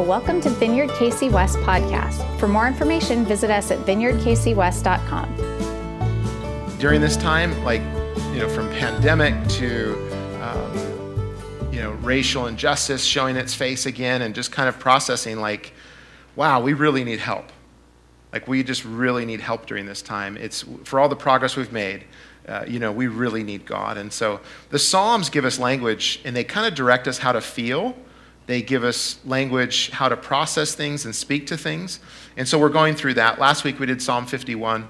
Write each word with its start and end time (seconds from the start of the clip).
Welcome 0.00 0.40
to 0.40 0.48
Vineyard 0.48 0.88
KC 0.90 1.30
West 1.30 1.58
podcast. 1.58 2.40
For 2.40 2.48
more 2.48 2.66
information, 2.66 3.26
visit 3.26 3.50
us 3.50 3.70
at 3.70 3.78
vineyardkcwest.com. 3.80 6.78
During 6.78 7.02
this 7.02 7.16
time, 7.16 7.62
like, 7.62 7.82
you 8.32 8.38
know, 8.38 8.48
from 8.48 8.70
pandemic 8.70 9.34
to, 9.48 9.92
um, 10.42 11.68
you 11.70 11.80
know, 11.80 11.90
racial 12.00 12.46
injustice 12.46 13.04
showing 13.04 13.36
its 13.36 13.52
face 13.54 13.84
again 13.84 14.22
and 14.22 14.34
just 14.34 14.50
kind 14.50 14.66
of 14.68 14.78
processing 14.78 15.40
like, 15.40 15.74
wow, 16.36 16.58
we 16.60 16.72
really 16.72 17.04
need 17.04 17.20
help. 17.20 17.52
Like, 18.32 18.48
we 18.48 18.64
just 18.64 18.86
really 18.86 19.26
need 19.26 19.40
help 19.40 19.66
during 19.66 19.84
this 19.84 20.00
time. 20.00 20.38
It's 20.38 20.64
for 20.84 21.00
all 21.00 21.10
the 21.10 21.16
progress 21.16 21.54
we've 21.54 21.70
made. 21.70 22.04
Uh, 22.48 22.64
you 22.66 22.78
know, 22.78 22.90
we 22.90 23.08
really 23.08 23.42
need 23.42 23.66
God. 23.66 23.98
And 23.98 24.10
so 24.10 24.40
the 24.70 24.78
Psalms 24.78 25.28
give 25.28 25.44
us 25.44 25.58
language 25.58 26.18
and 26.24 26.34
they 26.34 26.44
kind 26.44 26.66
of 26.66 26.74
direct 26.74 27.06
us 27.06 27.18
how 27.18 27.32
to 27.32 27.42
feel 27.42 27.94
they 28.52 28.60
give 28.60 28.84
us 28.84 29.18
language, 29.24 29.90
how 29.90 30.08
to 30.08 30.16
process 30.16 30.74
things 30.74 31.06
and 31.06 31.16
speak 31.16 31.46
to 31.46 31.56
things. 31.56 32.00
And 32.36 32.46
so 32.46 32.58
we're 32.58 32.68
going 32.68 32.94
through 32.94 33.14
that. 33.14 33.38
Last 33.38 33.64
week 33.64 33.80
we 33.80 33.86
did 33.86 34.02
Psalm 34.02 34.26
51, 34.26 34.88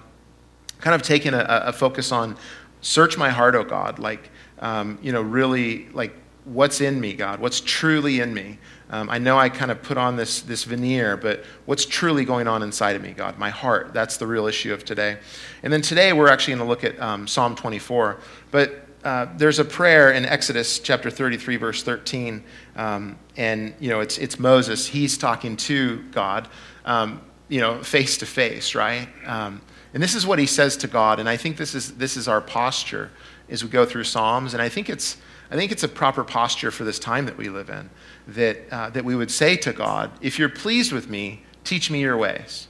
kind 0.80 0.95
of 0.95 1.03
taking 1.03 1.33
a, 1.33 1.47
a 1.48 1.73
focus 1.73 2.11
on 2.11 2.37
search 2.80 3.17
my 3.17 3.30
heart, 3.30 3.55
oh 3.55 3.62
God. 3.62 4.01
Like, 4.01 4.30
um, 4.59 4.98
you 5.01 5.12
know, 5.12 5.23
really, 5.23 5.89
like, 5.91 6.12
what's 6.45 6.80
in 6.80 7.01
me, 7.01 7.15
God? 7.15 7.39
What's 7.39 7.61
truly 7.61 8.19
in 8.19 8.34
me? 8.34 8.59
Um, 8.91 9.09
I 9.09 9.19
know 9.19 9.39
I 9.39 9.48
kind 9.48 9.70
of 9.70 9.81
put 9.81 9.97
on 9.97 10.17
this, 10.17 10.42
this 10.42 10.65
veneer, 10.65 11.17
but 11.17 11.45
what's 11.65 11.87
truly 11.87 12.25
going 12.25 12.48
on 12.48 12.62
inside 12.62 12.97
of 12.97 13.03
me, 13.03 13.12
God? 13.12 13.39
My 13.39 13.51
heart. 13.51 13.95
That's 13.95 14.17
the 14.17 14.27
real 14.27 14.47
issue 14.47 14.75
of 14.75 14.84
today. 14.84 15.19
And 15.62 15.73
then 15.73 15.83
today 15.83 16.12
we're 16.12 16.29
actually 16.29 16.56
going 16.56 16.67
to 16.67 16.69
look 16.69 16.84
at 16.84 17.01
um, 17.01 17.27
Psalm 17.29 17.55
24. 17.55 18.19
But 18.51 18.87
uh, 19.05 19.27
there's 19.37 19.59
a 19.59 19.65
prayer 19.65 20.12
in 20.12 20.24
Exodus 20.24 20.79
chapter 20.79 21.11
33, 21.11 21.56
verse 21.56 21.83
13, 21.83 22.45
um, 22.77 23.19
and 23.37 23.75
you 23.80 23.88
know 23.88 24.01
it's 24.01 24.19
it's 24.19 24.38
Moses. 24.38 24.87
He's 24.87 25.19
talking 25.19 25.56
to 25.59 26.03
God, 26.12 26.48
um, 26.84 27.20
you 27.48 27.61
know, 27.61 27.83
face 27.83 28.17
to 28.19 28.27
face, 28.27 28.75
right? 28.75 29.09
Um, 29.27 29.61
and 29.92 30.03
this 30.03 30.14
is 30.14 30.27
what 30.27 30.39
he 30.39 30.47
says 30.47 30.77
to 30.78 30.86
God, 30.86 31.19
and 31.19 31.28
I 31.28 31.36
think 31.36 31.56
this 31.56 31.75
is 31.75 31.97
this 31.97 32.17
is 32.17 32.28
our 32.28 32.41
posture 32.41 33.11
as 33.48 33.64
we 33.64 33.70
go 33.70 33.84
through 33.84 34.05
Psalms, 34.05 34.55
and 34.55 34.62
I 34.62 34.69
think 34.69 34.89
it's 34.89 35.16
I 35.50 35.56
think 35.56 35.72
it's 35.72 35.83
a 35.83 35.89
proper 35.89 36.22
posture 36.22 36.70
for 36.70 36.84
this 36.84 36.98
time 37.00 37.27
that 37.27 37.37
we 37.37 37.48
live 37.48 37.70
in, 37.70 37.91
that 38.28 38.59
uh, 38.70 38.91
that 38.91 39.05
we 39.05 39.16
would 39.16 39.33
say 39.33 39.56
to 39.56 39.72
God, 39.72 40.12
if 40.20 40.39
you're 40.39 40.48
pleased 40.48 40.92
with 40.92 41.11
me, 41.11 41.42
teach 41.64 41.91
me 41.91 42.00
your 42.00 42.16
ways, 42.16 42.69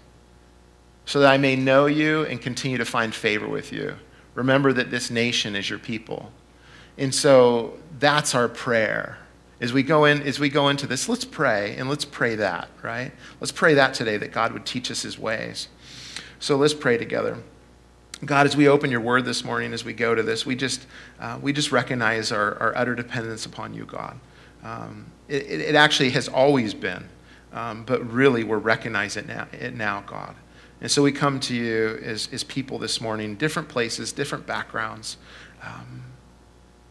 so 1.05 1.21
that 1.21 1.31
I 1.31 1.37
may 1.37 1.57
know 1.57 1.85
you 1.85 2.25
and 2.25 2.41
continue 2.41 2.79
to 2.79 2.87
find 2.87 3.15
favor 3.15 3.49
with 3.49 3.71
you. 3.71 3.97
Remember 4.35 4.73
that 4.73 4.91
this 4.91 5.11
nation 5.11 5.55
is 5.57 5.69
your 5.69 5.79
people. 5.79 6.33
And 6.99 7.15
so 7.15 7.79
that's 7.99 8.35
our 8.35 8.49
prayer. 8.49 9.19
As 9.61 9.73
we 9.73 9.83
go 9.83 10.05
in, 10.05 10.23
as 10.23 10.41
we 10.41 10.49
go 10.49 10.69
into 10.69 10.87
this, 10.87 11.09
let's 11.09 11.25
pray 11.25 11.77
and 11.77 11.89
let's 11.89 12.05
pray 12.05 12.35
that, 12.37 12.69
right? 12.83 13.13
Let's 13.41 13.53
pray 13.53 13.75
that 13.75 13.95
today 13.95 14.17
that 14.17 14.33
God 14.33 14.53
would 14.53 14.67
teach 14.67 14.91
us 14.91 15.03
his 15.03 15.19
ways. 15.19 15.69
So 16.41 16.57
let's 16.57 16.75
pray 16.75 16.99
together. 16.99 17.39
God, 18.25 18.47
as 18.47 18.57
we 18.57 18.69
open 18.69 18.91
your 18.91 19.01
word 19.01 19.25
this 19.25 19.45
morning, 19.45 19.73
as 19.73 19.85
we 19.85 19.93
go 19.93 20.15
to 20.15 20.23
this, 20.23 20.47
we 20.47 20.55
just, 20.55 20.87
uh, 21.21 21.39
we 21.41 21.53
just 21.53 21.73
recognize 21.73 22.31
our, 22.31 22.57
our 22.59 22.77
utter 22.77 22.95
dependence 22.95 23.47
upon 23.47 23.75
you, 23.75 23.85
God. 23.85 24.19
Um, 24.63 25.07
it, 25.29 25.43
it, 25.43 25.75
actually 25.75 26.11
has 26.11 26.29
always 26.29 26.73
been, 26.73 27.09
um, 27.53 27.85
but 27.85 28.09
really 28.13 28.45
we're 28.45 28.59
recognizing 28.59 29.25
it 29.25 29.29
now, 29.29 29.47
it 29.53 29.75
now, 29.75 30.03
God. 30.07 30.37
And 30.83 30.91
so 30.91 31.01
we 31.01 31.13
come 31.13 31.39
to 31.41 31.55
you 31.55 32.01
as, 32.03 32.29
as 32.33 32.43
people 32.43 32.77
this 32.77 33.01
morning, 33.01 33.37
different 33.37 33.69
places, 33.69 34.11
different 34.11 34.49
backgrounds, 34.49 35.17
um, 35.63 36.03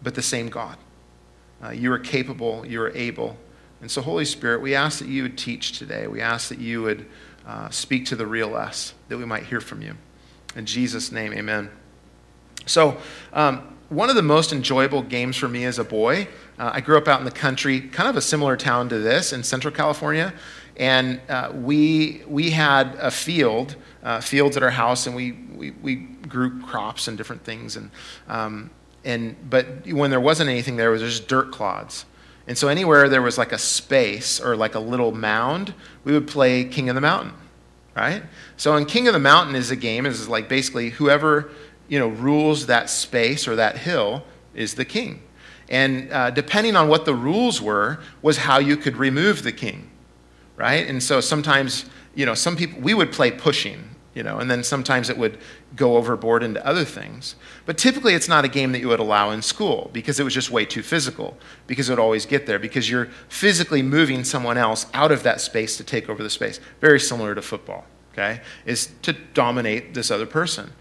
but 0.02 0.16
the 0.16 0.22
same 0.22 0.48
God. 0.48 0.78
Uh, 1.62 1.72
you 1.72 1.92
are 1.92 2.00
capable, 2.00 2.66
you 2.66 2.82
are 2.82 2.92
able. 2.92 3.36
And 3.82 3.92
so, 3.92 4.02
Holy 4.02 4.24
Spirit, 4.24 4.62
we 4.62 4.76
ask 4.76 5.00
that 5.00 5.10
you 5.10 5.24
would 5.24 5.38
teach 5.38 5.78
today. 5.78 6.08
We 6.08 6.22
ask 6.22 6.48
that 6.48 6.60
you 6.60 6.82
would 6.84 7.06
uh, 7.46 7.70
speak 7.70 8.06
to 8.06 8.16
the 8.16 8.26
real 8.26 8.56
us, 8.56 8.94
that 9.10 9.18
we 9.18 9.26
might 9.26 9.44
hear 9.44 9.60
from 9.60 9.82
you. 9.82 9.98
In 10.56 10.66
Jesus' 10.66 11.12
name, 11.12 11.34
amen. 11.34 11.70
So, 12.66 12.98
um, 13.34 13.78
one 13.90 14.10
of 14.10 14.16
the 14.16 14.22
most 14.22 14.54
enjoyable 14.54 15.02
games 15.02 15.36
for 15.36 15.50
me 15.50 15.66
as 15.66 15.78
a 15.78 15.84
boy, 15.84 16.30
uh, 16.58 16.72
I 16.74 16.80
grew 16.80 16.98
up 16.98 17.10
out 17.10 17.20
in 17.20 17.26
the 17.26 17.32
country, 17.32 17.82
kind 17.82 18.08
of 18.08 18.16
a 18.16 18.22
similar 18.22 18.56
town 18.56 18.88
to 18.88 19.00
this 19.00 19.34
in 19.34 19.44
Central 19.44 19.74
California. 19.74 20.34
And 20.78 21.22
uh, 21.30 21.52
we, 21.54 22.24
we 22.28 22.52
had 22.52 22.96
a 22.96 23.12
field, 23.12 23.76
uh, 24.04 24.22
fields 24.22 24.58
at 24.58 24.64
our 24.64 24.72
house, 24.72 25.06
and 25.08 25.16
we, 25.16 25.34
we, 25.34 25.72
we 25.72 25.96
grew 25.96 26.62
crops 26.62 27.08
and 27.08 27.18
different 27.18 27.44
things. 27.44 27.76
And, 27.76 27.92
um, 28.28 28.70
and, 29.04 29.36
but 29.50 29.86
when 29.88 30.10
there 30.10 30.20
wasn't 30.20 30.50
anything 30.50 30.78
there, 30.78 30.92
was 30.92 31.02
just 31.02 31.28
dirt 31.28 31.52
clods. 31.52 32.06
And 32.48 32.58
so 32.58 32.68
anywhere 32.68 33.10
there 33.10 33.22
was 33.22 33.38
like 33.38 33.52
a 33.52 33.58
space 33.58 34.40
or 34.40 34.56
like 34.56 34.76
a 34.76 34.80
little 34.80 35.12
mound, 35.12 35.74
we 36.04 36.14
would 36.14 36.28
play 36.28 36.64
King 36.64 36.90
of 36.90 36.96
the 36.96 37.02
Mountain, 37.02 37.34
right? 37.96 38.24
So 38.58 38.76
in 38.78 38.86
King 38.86 39.08
of 39.08 39.14
the 39.14 39.20
Mountain 39.20 39.56
is 39.56 39.72
a 39.72 39.76
game, 39.76 40.06
is 40.06 40.28
like 40.28 40.50
basically 40.50 40.90
whoever 40.90 41.52
you 41.88 42.00
know 42.00 42.08
rules 42.08 42.68
that 42.68 42.90
space 42.90 43.48
or 43.48 43.56
that 43.58 43.78
hill 43.78 44.24
is 44.56 44.76
the 44.76 44.86
king. 44.86 45.22
And 45.70 46.12
uh, 46.12 46.32
depending 46.32 46.76
on 46.76 46.88
what 46.88 47.06
the 47.06 47.14
rules 47.14 47.62
were, 47.62 48.00
was 48.22 48.38
how 48.38 48.60
you 48.60 48.76
could 48.76 48.98
remove 48.98 49.44
the 49.44 49.52
king 49.52 49.91
right? 50.62 50.88
And 50.88 51.02
so 51.02 51.20
sometimes, 51.22 51.86
you 52.14 52.24
know, 52.24 52.36
some 52.36 52.56
people, 52.56 52.80
we 52.82 52.94
would 52.94 53.12
play 53.12 53.32
pushing, 53.32 53.96
you 54.14 54.22
know, 54.22 54.38
and 54.38 54.52
then 54.52 54.64
sometimes 54.64 55.10
it 55.10 55.18
would 55.18 55.40
go 55.76 55.98
overboard 55.98 56.44
into 56.44 56.64
other 56.64 56.86
things. 56.86 57.36
But 57.66 57.80
typically 57.80 58.14
it's 58.14 58.28
not 58.28 58.46
a 58.46 58.48
game 58.48 58.72
that 58.74 58.80
you 58.80 58.88
would 58.90 59.00
allow 59.00 59.32
in 59.32 59.42
school 59.42 59.90
because 59.92 60.20
it 60.20 60.24
was 60.24 60.36
just 60.36 60.52
way 60.52 60.66
too 60.66 60.84
physical, 60.84 61.36
because 61.66 61.90
it 61.90 61.94
would 61.94 62.00
always 62.00 62.28
get 62.28 62.46
there, 62.46 62.60
because 62.60 62.92
you're 62.92 63.08
physically 63.28 63.82
moving 63.82 64.24
someone 64.24 64.56
else 64.56 64.86
out 64.94 65.12
of 65.12 65.24
that 65.24 65.42
space 65.42 65.78
to 65.78 65.84
take 65.84 66.10
over 66.10 66.22
the 66.22 66.30
space. 66.30 66.60
Very 66.80 67.00
similar 67.00 67.34
to 67.34 67.42
football, 67.42 67.86
okay? 68.14 68.42
Is 68.68 68.92
to 69.02 69.14
dominate 69.14 69.96
this 69.96 70.12
other 70.12 70.28
person. 70.28 70.74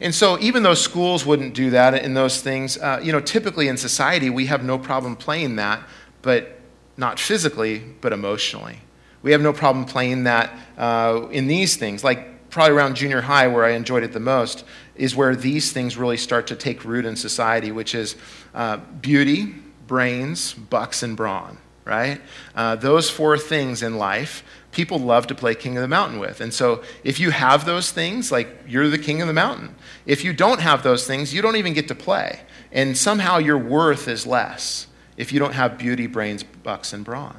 And 0.00 0.14
so, 0.14 0.38
even 0.38 0.62
though 0.62 0.74
schools 0.74 1.26
wouldn't 1.26 1.54
do 1.54 1.70
that 1.70 2.04
in 2.04 2.14
those 2.14 2.40
things, 2.40 2.78
uh, 2.78 3.00
you 3.02 3.10
know, 3.10 3.20
typically 3.20 3.66
in 3.66 3.76
society 3.76 4.30
we 4.30 4.46
have 4.46 4.62
no 4.62 4.78
problem 4.78 5.16
playing 5.16 5.56
that, 5.56 5.82
but 6.22 6.60
not 6.96 7.18
physically, 7.18 7.82
but 8.00 8.12
emotionally. 8.12 8.78
We 9.22 9.32
have 9.32 9.40
no 9.40 9.52
problem 9.52 9.84
playing 9.84 10.24
that 10.24 10.52
uh, 10.76 11.26
in 11.30 11.46
these 11.46 11.76
things. 11.76 12.04
Like 12.04 12.50
probably 12.50 12.76
around 12.76 12.96
junior 12.96 13.20
high, 13.20 13.46
where 13.46 13.64
I 13.64 13.70
enjoyed 13.70 14.02
it 14.02 14.12
the 14.12 14.20
most, 14.20 14.64
is 14.96 15.14
where 15.14 15.36
these 15.36 15.72
things 15.72 15.96
really 15.96 16.16
start 16.16 16.46
to 16.48 16.56
take 16.56 16.84
root 16.84 17.04
in 17.04 17.16
society, 17.16 17.72
which 17.72 17.94
is 17.94 18.16
uh, 18.54 18.78
beauty, 19.00 19.54
brains, 19.86 20.54
bucks, 20.54 21.02
and 21.02 21.16
brawn, 21.16 21.58
right? 21.84 22.20
Uh, 22.54 22.76
those 22.76 23.10
four 23.10 23.38
things 23.38 23.82
in 23.82 23.96
life, 23.96 24.42
people 24.72 24.98
love 24.98 25.26
to 25.26 25.34
play 25.34 25.54
king 25.54 25.76
of 25.76 25.82
the 25.82 25.88
mountain 25.88 26.18
with. 26.18 26.40
And 26.40 26.52
so 26.52 26.82
if 27.04 27.20
you 27.20 27.30
have 27.30 27.64
those 27.64 27.90
things, 27.90 28.32
like 28.32 28.48
you're 28.66 28.88
the 28.88 28.98
king 28.98 29.20
of 29.20 29.28
the 29.28 29.34
mountain. 29.34 29.74
If 30.06 30.24
you 30.24 30.32
don't 30.32 30.60
have 30.60 30.82
those 30.82 31.06
things, 31.06 31.34
you 31.34 31.42
don't 31.42 31.56
even 31.56 31.74
get 31.74 31.88
to 31.88 31.94
play. 31.94 32.40
And 32.72 32.96
somehow 32.96 33.38
your 33.38 33.58
worth 33.58 34.08
is 34.08 34.26
less 34.26 34.86
if 35.16 35.32
you 35.32 35.38
don't 35.38 35.54
have 35.54 35.78
beauty, 35.78 36.06
brains, 36.06 36.42
bucks, 36.42 36.92
and 36.92 37.04
brawn. 37.04 37.36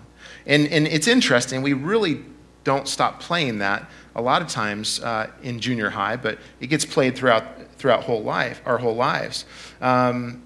And, 0.49 0.67
and 0.67 0.87
it's 0.87 1.07
interesting, 1.07 1.61
we 1.61 1.73
really 1.73 2.25
don't 2.65 2.87
stop 2.87 3.21
playing 3.21 3.59
that 3.59 3.89
a 4.15 4.21
lot 4.21 4.41
of 4.41 4.49
times 4.49 4.99
uh, 4.99 5.29
in 5.43 5.59
junior 5.59 5.89
high, 5.91 6.17
but 6.17 6.39
it 6.59 6.67
gets 6.67 6.83
played 6.83 7.15
throughout, 7.15 7.45
throughout 7.77 8.03
whole 8.03 8.23
life, 8.23 8.61
our 8.65 8.79
whole 8.79 8.95
lives. 8.95 9.45
Um, 9.79 10.41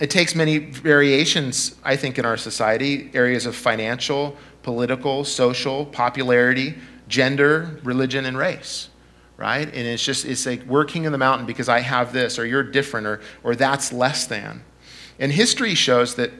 it 0.00 0.10
takes 0.10 0.34
many 0.34 0.58
variations, 0.58 1.76
I 1.84 1.96
think, 1.96 2.18
in 2.18 2.26
our 2.26 2.36
society 2.36 3.10
areas 3.14 3.46
of 3.46 3.54
financial, 3.54 4.36
political, 4.62 5.24
social, 5.24 5.86
popularity, 5.86 6.74
gender, 7.08 7.80
religion, 7.84 8.26
and 8.26 8.36
race. 8.36 8.88
Right? 9.36 9.66
And 9.66 9.86
it's 9.86 10.04
just, 10.04 10.24
it's 10.24 10.46
like, 10.46 10.62
we're 10.66 10.84
king 10.84 11.06
of 11.06 11.12
the 11.12 11.18
mountain 11.18 11.46
because 11.46 11.68
I 11.68 11.80
have 11.80 12.12
this, 12.12 12.38
or 12.38 12.46
you're 12.46 12.62
different, 12.62 13.06
or, 13.06 13.20
or 13.42 13.54
that's 13.54 13.92
less 13.92 14.26
than. 14.26 14.64
And 15.18 15.32
history 15.32 15.74
shows 15.74 16.16
that 16.16 16.32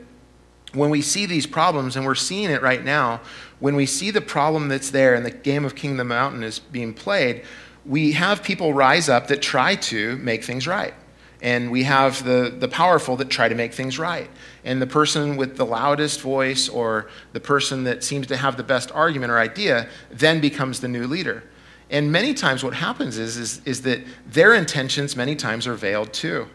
when 0.73 0.91
we 0.91 1.03
see 1.03 1.27
these 1.27 1.47
problems, 1.47 1.97
and 1.97 2.05
we're 2.05 2.15
seeing 2.15 2.51
it 2.51 2.63
right 2.63 2.85
now, 2.85 3.21
when 3.61 3.77
we 3.77 3.87
see 3.87 4.11
the 4.11 4.21
problem 4.21 4.69
that's 4.69 4.91
there 4.91 5.15
and 5.15 5.25
the 5.25 5.31
game 5.31 5.65
of 5.65 5.75
King 5.75 5.93
of 5.93 5.97
the 5.99 6.05
Mountain 6.05 6.43
is 6.43 6.59
being 6.59 6.95
played, 6.95 7.45
we 7.85 8.13
have 8.13 8.43
people 8.43 8.73
rise 8.73 9.09
up 9.09 9.27
that 9.29 9.43
try 9.43 9.75
to 9.77 10.17
make 10.17 10.45
things 10.45 10.67
right. 10.67 10.95
And 11.43 11.73
we 11.73 11.83
have 11.83 12.25
the, 12.25 12.55
the 12.57 12.69
powerful 12.69 13.17
that 13.17 13.29
try 13.29 13.49
to 13.49 13.55
make 13.55 13.75
things 13.75 13.99
right. 13.99 14.31
And 14.65 14.81
the 14.81 14.87
person 14.87 15.37
with 15.37 15.57
the 15.57 15.67
loudest 15.67 16.21
voice 16.21 16.69
or 16.69 17.11
the 17.33 17.41
person 17.41 17.83
that 17.85 18.05
seems 18.05 18.29
to 18.29 18.37
have 18.37 18.57
the 18.57 18.63
best 18.63 18.93
argument 18.93 19.33
or 19.33 19.39
idea 19.39 19.89
then 20.11 20.41
becomes 20.41 20.79
the 20.79 20.87
new 20.87 21.09
leader. 21.09 21.43
And 21.91 22.13
many 22.13 22.33
times 22.33 22.63
what 22.63 22.75
happens 22.75 23.19
is, 23.19 23.37
is, 23.37 23.61
is 23.65 23.83
that 23.83 24.01
their 24.27 24.55
intentions 24.55 25.17
many 25.17 25.35
times 25.35 25.67
are 25.67 25.75
veiled 25.75 26.13
too. 26.13 26.47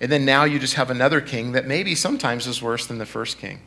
And 0.00 0.12
then 0.12 0.24
now 0.24 0.44
you 0.44 0.58
just 0.58 0.74
have 0.74 0.90
another 0.90 1.20
king 1.20 1.52
that 1.52 1.66
maybe 1.66 1.94
sometimes 1.94 2.46
is 2.46 2.62
worse 2.62 2.86
than 2.86 2.98
the 2.98 3.06
first 3.06 3.38
king. 3.38 3.60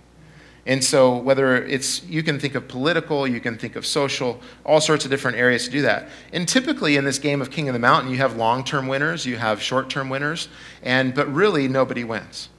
And 0.65 0.83
so, 0.83 1.17
whether 1.17 1.55
it's, 1.55 2.03
you 2.03 2.21
can 2.21 2.39
think 2.39 2.53
of 2.53 2.67
political, 2.67 3.27
you 3.27 3.39
can 3.39 3.57
think 3.57 3.75
of 3.75 3.85
social, 3.85 4.39
all 4.63 4.79
sorts 4.79 5.05
of 5.05 5.11
different 5.11 5.37
areas 5.37 5.65
to 5.65 5.71
do 5.71 5.81
that. 5.81 6.09
And 6.31 6.47
typically 6.47 6.97
in 6.97 7.03
this 7.03 7.17
game 7.17 7.41
of 7.41 7.49
King 7.49 7.67
of 7.67 7.73
the 7.73 7.79
Mountain, 7.79 8.11
you 8.11 8.17
have 8.17 8.35
long 8.37 8.63
term 8.63 8.87
winners, 8.87 9.25
you 9.25 9.37
have 9.37 9.59
short 9.59 9.89
term 9.89 10.07
winners, 10.09 10.49
and, 10.83 11.15
but 11.15 11.33
really 11.33 11.67
nobody 11.67 12.03
wins. 12.03 12.49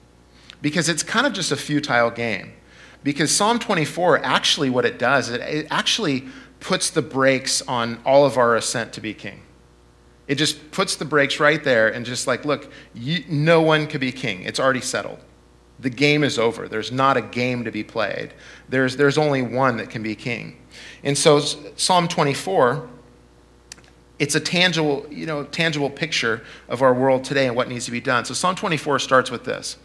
Because 0.61 0.89
it's 0.89 1.05
kind 1.05 1.27
of 1.27 1.33
just 1.33 1.53
a 1.53 1.57
futile 1.57 2.11
game. 2.11 2.53
because 3.05 3.35
Psalm 3.35 3.59
24 3.59 4.25
actually, 4.25 4.71
what 4.71 4.85
it 4.85 4.99
does, 4.99 5.29
it, 5.29 5.41
it 5.41 5.67
actually 5.71 6.25
puts 6.61 6.91
the 6.91 7.03
brakes 7.03 7.63
on 7.63 8.01
all 8.05 8.25
of 8.25 8.37
our 8.37 8.57
ascent 8.57 8.93
to 8.95 9.01
be 9.01 9.15
king. 9.15 9.43
It 10.29 10.37
just 10.37 10.71
puts 10.71 10.97
the 10.97 11.05
brakes 11.05 11.41
right 11.41 11.63
there 11.63 11.89
and 11.89 12.07
just 12.07 12.27
like, 12.27 12.45
look, 12.45 12.71
you, 12.95 13.25
no 13.29 13.61
one 13.61 13.87
can 13.87 14.01
be 14.01 14.13
king. 14.13 14.43
It's 14.43 14.61
already 14.61 14.81
settled. 14.81 15.19
The 15.81 15.91
game 15.91 16.23
is 16.23 16.39
over. 16.39 16.69
There's 16.69 16.93
not 16.93 17.17
a 17.17 17.23
game 17.23 17.65
to 17.65 17.73
be 17.73 17.83
played. 17.83 18.35
There's, 18.69 18.97
there's 18.97 19.19
only 19.19 19.43
one 19.43 19.77
that 19.79 19.91
can 19.91 20.03
be 20.03 20.15
king. 20.15 20.57
And 21.03 21.19
so 21.19 21.41
Psalm 21.41 22.07
24, 22.07 22.89
it's 24.21 24.37
a 24.37 24.41
tangible, 24.41 25.05
you 25.11 25.27
know, 25.27 25.43
tangible 25.45 25.91
picture 25.91 26.43
of 26.69 26.83
our 26.83 26.95
world 26.95 27.25
today 27.25 27.49
and 27.49 27.57
what 27.57 27.69
needs 27.69 27.85
to 27.87 27.91
be 27.91 28.01
done. 28.01 28.25
So 28.25 28.35
Psalm 28.35 28.55
24 28.55 29.01
starts 29.01 29.31
with 29.31 29.45
this. 29.45 29.77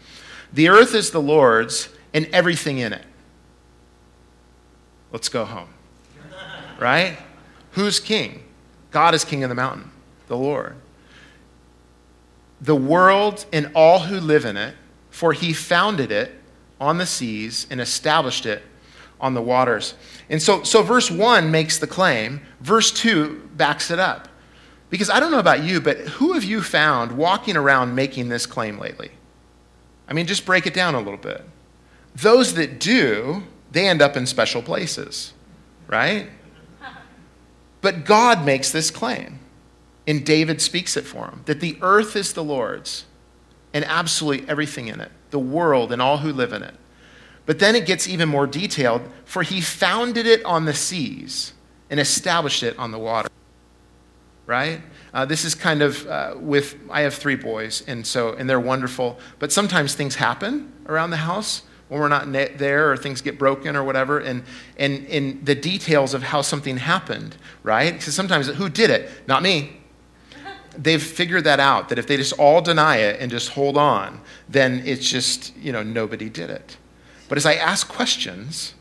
The 0.54 0.70
earth 0.70 0.94
is 0.94 1.10
the 1.10 1.22
Lord's 1.22 1.90
and 2.14 2.28
everything 2.28 2.78
in 2.78 2.94
it. 2.94 3.04
Let's 5.12 5.30
go 5.30 5.46
home. 5.46 5.70
Right? 6.80 7.18
Who's 7.72 8.00
king? 8.00 8.44
God 8.92 9.16
is 9.16 9.26
king 9.26 9.44
of 9.44 9.50
the 9.50 9.56
mountain, 9.56 9.90
the 10.28 10.38
Lord. 10.38 10.76
The 12.62 12.76
world 12.76 13.46
and 13.52 13.72
all 13.76 14.00
who 14.00 14.20
live 14.20 14.46
in 14.46 14.58
it, 14.58 14.76
for 15.10 15.34
he 15.34 15.54
founded 15.54 16.12
it 16.12 16.34
on 16.80 16.98
the 16.98 17.06
seas 17.06 17.68
and 17.70 17.82
established 17.82 18.46
it 18.46 18.64
on 19.20 19.34
the 19.34 19.42
waters. 19.42 19.96
And 20.30 20.42
so, 20.42 20.64
so 20.64 20.84
verse 20.84 21.10
1 21.10 21.50
makes 21.50 21.80
the 21.80 21.88
claim, 21.88 22.42
verse 22.62 22.92
2 22.92 23.50
backs 23.56 23.90
it 23.90 24.00
up. 24.00 24.28
Because 24.90 25.10
I 25.10 25.20
don't 25.20 25.32
know 25.32 25.40
about 25.40 25.64
you, 25.64 25.82
but 25.82 25.98
who 25.98 26.34
have 26.34 26.44
you 26.44 26.62
found 26.62 27.12
walking 27.18 27.58
around 27.58 27.96
making 27.96 28.30
this 28.30 28.46
claim 28.46 28.80
lately? 28.80 29.12
I 30.08 30.14
mean, 30.14 30.28
just 30.28 30.46
break 30.46 30.66
it 30.66 30.74
down 30.74 30.96
a 30.96 31.00
little 31.00 31.18
bit. 31.18 31.44
Those 32.16 32.54
that 32.54 32.80
do, 32.80 33.44
they 33.72 33.88
end 33.88 34.02
up 34.02 34.16
in 34.16 34.26
special 34.26 34.62
places, 34.62 35.34
right? 35.88 36.30
But 37.82 38.06
God 38.06 38.46
makes 38.46 38.72
this 38.72 38.90
claim, 38.90 39.40
and 40.08 40.26
David 40.26 40.62
speaks 40.62 40.96
it 40.96 41.06
for 41.06 41.26
him 41.26 41.42
that 41.46 41.60
the 41.60 41.78
earth 41.82 42.16
is 42.16 42.34
the 42.34 42.44
Lord's 42.44 43.06
and 43.74 43.84
absolutely 43.86 44.48
everything 44.50 44.88
in 44.88 45.02
it, 45.02 45.12
the 45.30 45.40
world 45.40 45.92
and 45.92 46.02
all 46.02 46.18
who 46.18 46.32
live 46.32 46.54
in 46.54 46.64
it. 46.64 46.74
But 47.46 47.60
then 47.60 47.76
it 47.76 47.86
gets 47.86 48.08
even 48.08 48.30
more 48.30 48.48
detailed 48.48 49.02
for 49.26 49.44
he 49.44 49.62
founded 49.62 50.26
it 50.26 50.44
on 50.46 50.66
the 50.66 50.74
seas 50.74 51.54
and 51.90 52.00
established 52.00 52.64
it 52.64 52.78
on 52.80 52.92
the 52.92 53.00
water. 53.00 53.30
Right? 54.46 54.82
Uh, 55.14 55.26
this 55.26 55.44
is 55.44 55.56
kind 55.56 55.82
of 55.82 56.08
uh, 56.08 56.36
with, 56.38 56.76
I 56.90 57.02
have 57.02 57.14
three 57.14 57.36
boys, 57.36 57.84
and 57.88 58.08
so, 58.08 58.34
and 58.34 58.50
they're 58.50 58.60
wonderful, 58.60 59.20
but 59.40 59.52
sometimes 59.52 59.94
things 59.94 60.16
happen 60.16 60.72
around 60.86 61.10
the 61.10 61.18
house 61.18 61.64
when 61.90 62.00
we're 62.00 62.08
not 62.08 62.32
there 62.32 62.92
or 62.92 62.98
things 62.98 63.22
get 63.22 63.40
broken 63.40 63.76
or 63.76 63.84
whatever 63.84 64.20
and, 64.20 64.44
and, 64.78 65.06
and 65.08 65.46
the 65.46 65.56
details 65.56 66.14
of 66.14 66.22
how 66.22 66.42
something 66.42 66.78
happened 66.78 67.38
right 67.64 67.94
because 67.94 68.14
sometimes 68.14 68.48
who 68.48 68.68
did 68.68 68.90
it 68.90 69.10
not 69.26 69.42
me 69.42 69.78
they've 70.78 71.02
figured 71.02 71.44
that 71.44 71.60
out 71.60 71.90
that 71.90 71.98
if 71.98 72.08
they 72.08 72.18
just 72.18 72.34
all 72.34 72.62
deny 72.62 72.98
it 72.98 73.20
and 73.20 73.32
just 73.32 73.50
hold 73.50 73.78
on 73.78 74.22
then 74.48 74.82
it's 74.86 75.10
just 75.10 75.56
you 75.58 75.72
know 75.72 75.84
nobody 75.84 76.30
did 76.30 76.50
it. 76.50 76.78
But 77.30 77.38
as 77.38 77.46
i 77.46 77.56
ask 77.56 77.88
questions 77.88 78.74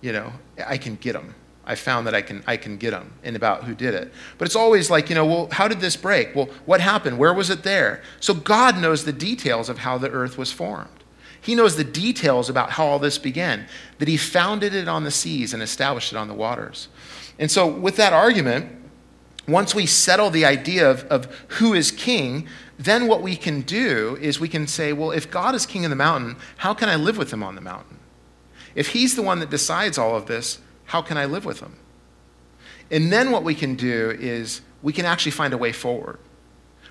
you 0.00 0.12
know 0.12 0.32
i 0.66 0.76
can 0.76 0.96
get 0.96 1.14
them 1.14 1.34
i 1.64 1.74
found 1.74 2.06
that 2.06 2.14
i 2.14 2.22
can 2.22 2.42
i 2.46 2.56
can 2.56 2.76
get 2.76 2.90
them 2.90 3.12
and 3.22 3.36
about 3.36 3.64
who 3.64 3.74
did 3.74 3.94
it. 3.94 4.12
But 4.38 4.46
it's 4.46 4.56
always 4.56 4.90
like 4.90 5.08
you 5.08 5.14
know 5.14 5.26
well 5.26 5.48
how 5.50 5.68
did 5.68 5.80
this 5.80 5.96
break? 5.96 6.34
Well 6.34 6.48
what 6.64 6.80
happened? 6.80 7.18
Where 7.18 7.32
was 7.32 7.50
it 7.50 7.62
there? 7.62 8.02
So 8.20 8.34
god 8.34 8.78
knows 8.78 9.04
the 9.04 9.12
details 9.12 9.68
of 9.68 9.78
how 9.78 9.98
the 9.98 10.10
earth 10.10 10.36
was 10.36 10.52
formed. 10.52 10.90
He 11.46 11.54
knows 11.54 11.76
the 11.76 11.84
details 11.84 12.50
about 12.50 12.70
how 12.70 12.86
all 12.86 12.98
this 12.98 13.18
began, 13.18 13.68
that 13.98 14.08
he 14.08 14.16
founded 14.16 14.74
it 14.74 14.88
on 14.88 15.04
the 15.04 15.12
seas 15.12 15.54
and 15.54 15.62
established 15.62 16.12
it 16.12 16.16
on 16.16 16.26
the 16.26 16.34
waters. 16.34 16.88
And 17.38 17.48
so, 17.48 17.68
with 17.68 17.94
that 17.96 18.12
argument, 18.12 18.85
once 19.46 19.74
we 19.74 19.86
settle 19.86 20.30
the 20.30 20.44
idea 20.44 20.90
of, 20.90 21.04
of 21.04 21.26
who 21.48 21.74
is 21.74 21.90
king, 21.90 22.46
then 22.78 23.06
what 23.06 23.22
we 23.22 23.36
can 23.36 23.62
do 23.62 24.18
is 24.20 24.40
we 24.40 24.48
can 24.48 24.66
say, 24.66 24.92
well, 24.92 25.10
if 25.10 25.30
God 25.30 25.54
is 25.54 25.66
king 25.66 25.84
of 25.84 25.90
the 25.90 25.96
mountain, 25.96 26.36
how 26.58 26.74
can 26.74 26.88
I 26.88 26.96
live 26.96 27.16
with 27.16 27.32
him 27.32 27.42
on 27.42 27.54
the 27.54 27.60
mountain? 27.60 27.98
If 28.74 28.88
he's 28.88 29.16
the 29.16 29.22
one 29.22 29.38
that 29.40 29.50
decides 29.50 29.98
all 29.98 30.16
of 30.16 30.26
this, 30.26 30.58
how 30.86 31.02
can 31.02 31.16
I 31.16 31.24
live 31.24 31.44
with 31.44 31.60
him? 31.60 31.76
And 32.90 33.12
then 33.12 33.30
what 33.30 33.42
we 33.42 33.54
can 33.54 33.74
do 33.74 34.10
is 34.18 34.60
we 34.82 34.92
can 34.92 35.06
actually 35.06 35.32
find 35.32 35.54
a 35.54 35.58
way 35.58 35.72
forward. 35.72 36.18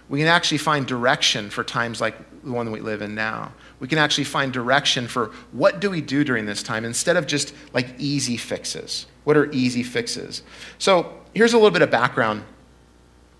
We 0.10 0.19
can 0.19 0.28
actually 0.28 0.58
find 0.58 0.86
direction 0.86 1.50
for 1.50 1.63
times 1.63 2.01
like 2.01 2.16
the 2.44 2.51
one 2.51 2.66
that 2.66 2.72
we 2.72 2.81
live 2.81 3.01
in 3.01 3.16
now 3.16 3.54
we 3.80 3.88
can 3.88 3.98
actually 3.98 4.24
find 4.24 4.54
direction 4.54 5.08
for 5.08 5.31
what 5.51 5.80
do 5.80 5.90
we 5.90 6.01
do 6.01 6.24
during 6.24 6.46
this 6.46 6.63
time 6.63 6.86
instead 6.86 7.18
of 7.18 7.28
just 7.28 7.54
like 7.74 7.88
easy 7.98 8.38
fixes. 8.38 9.06
What 9.25 9.38
are 9.38 9.51
easy 9.51 9.84
fixes? 9.84 10.44
So 10.78 11.13
here's 11.36 11.54
a 11.54 11.58
little 11.58 11.72
bit 11.72 11.82
of 11.82 11.92
background 11.92 12.44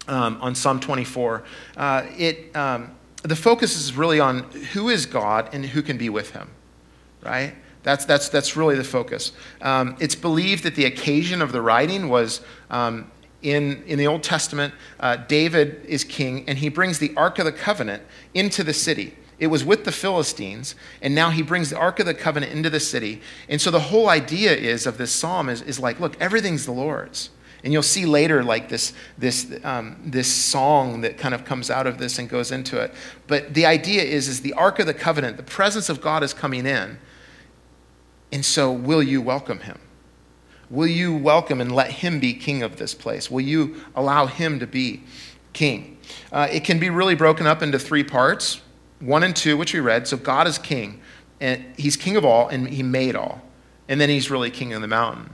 um, 0.08 0.38
on 0.42 0.54
Psalm 0.54 0.80
24. 0.80 1.44
Uh, 1.76 2.06
it, 2.18 2.56
um, 2.56 2.92
the 3.24 3.36
focus 3.36 3.76
is 3.76 3.96
really 3.96 4.20
on 4.20 4.44
who 4.74 4.90
is 4.90 5.08
God 5.08 5.50
and 5.54 5.66
who 5.66 5.82
can 5.82 5.98
be 5.98 6.10
with 6.10 6.32
him, 6.32 6.52
right? 7.24 7.56
That's, 7.82 8.06
that's, 8.06 8.30
that's 8.30 8.56
really 8.56 8.76
the 8.76 8.84
focus. 8.84 9.32
Um, 9.62 9.96
it's 10.00 10.16
believed 10.16 10.64
that 10.64 10.76
the 10.76 10.86
occasion 10.86 11.42
of 11.42 11.52
the 11.52 11.62
writing 11.62 12.10
was 12.10 12.42
um, 12.70 13.10
in, 13.42 13.84
in 13.84 13.98
the 13.98 14.08
Old 14.08 14.24
Testament, 14.24 14.74
uh, 15.00 15.16
David 15.16 15.86
is 15.86 16.04
king, 16.04 16.44
and 16.48 16.58
he 16.58 16.68
brings 16.68 17.00
the 17.00 17.14
Ark 17.16 17.40
of 17.40 17.46
the 17.46 17.52
Covenant 17.52 18.04
into 18.34 18.64
the 18.64 18.74
city. 18.74 19.16
It 19.38 19.48
was 19.48 19.64
with 19.64 19.86
the 19.86 19.92
Philistines, 19.92 20.76
and 21.02 21.14
now 21.14 21.30
he 21.30 21.42
brings 21.42 21.70
the 21.70 21.78
Ark 21.78 22.00
of 22.00 22.06
the 22.06 22.14
Covenant 22.14 22.52
into 22.52 22.70
the 22.70 22.80
city. 22.80 23.22
And 23.48 23.62
so 23.62 23.70
the 23.70 23.80
whole 23.80 24.10
idea 24.10 24.56
is 24.56 24.88
of 24.88 24.98
this 24.98 25.12
psalm 25.12 25.48
is, 25.48 25.62
is 25.62 25.80
like, 25.80 26.00
look, 26.00 26.20
everything's 26.20 26.66
the 26.66 26.72
Lord's. 26.72 27.30
And 27.66 27.74
you'll 27.74 27.82
see 27.82 28.06
later, 28.06 28.44
like 28.44 28.70
this, 28.70 28.94
this, 29.18 29.52
um, 29.64 29.98
this 30.06 30.32
song 30.32 31.02
that 31.02 31.18
kind 31.18 31.34
of 31.34 31.46
comes 31.46 31.72
out 31.72 31.88
of 31.88 31.98
this 31.98 32.20
and 32.20 32.30
goes 32.30 32.52
into 32.52 32.80
it. 32.80 32.94
But 33.26 33.56
the 33.56 33.66
idea 33.66 34.04
is, 34.04 34.28
is 34.28 34.42
the 34.42 34.54
Ark 34.54 34.78
of 34.78 34.86
the 34.86 34.94
Covenant, 34.94 35.36
the 35.36 35.44
presence 35.44 35.90
of 35.90 36.00
God 36.00 36.22
is 36.22 36.32
coming 36.32 36.68
in. 36.68 37.00
And 38.32 38.46
so, 38.46 38.72
will 38.72 39.02
you 39.02 39.20
welcome 39.20 39.62
him? 39.62 39.80
Will 40.70 40.86
you 40.86 41.16
welcome 41.16 41.60
and 41.60 41.74
let 41.74 41.90
him 41.90 42.20
be 42.20 42.34
king 42.34 42.62
of 42.62 42.76
this 42.76 42.94
place? 42.94 43.32
Will 43.32 43.42
you 43.42 43.82
allow 43.96 44.28
him 44.28 44.60
to 44.60 44.68
be 44.68 45.02
king? 45.54 45.98
Uh, 46.32 46.48
it 46.52 46.64
can 46.64 46.80
be 46.80 46.92
really 46.92 47.16
broken 47.16 47.48
up 47.48 47.64
into 47.64 47.80
three 47.80 48.04
parts. 48.04 48.62
1 49.00 49.24
and 49.24 49.36
2, 49.36 49.58
which 49.58 49.74
we 49.74 49.80
read. 49.80 50.08
So 50.08 50.18
God 50.18 50.48
is 50.48 50.60
king, 50.60 51.02
and 51.42 51.66
he's 51.78 51.98
king 51.98 52.16
of 52.16 52.24
all, 52.24 52.48
and 52.48 52.68
he 52.68 52.84
made 52.84 53.16
all. 53.16 53.42
And 53.90 54.00
then 54.00 54.10
he's 54.10 54.30
really 54.30 54.52
king 54.52 54.72
of 54.74 54.82
the 54.82 54.88
mountain. 54.88 55.32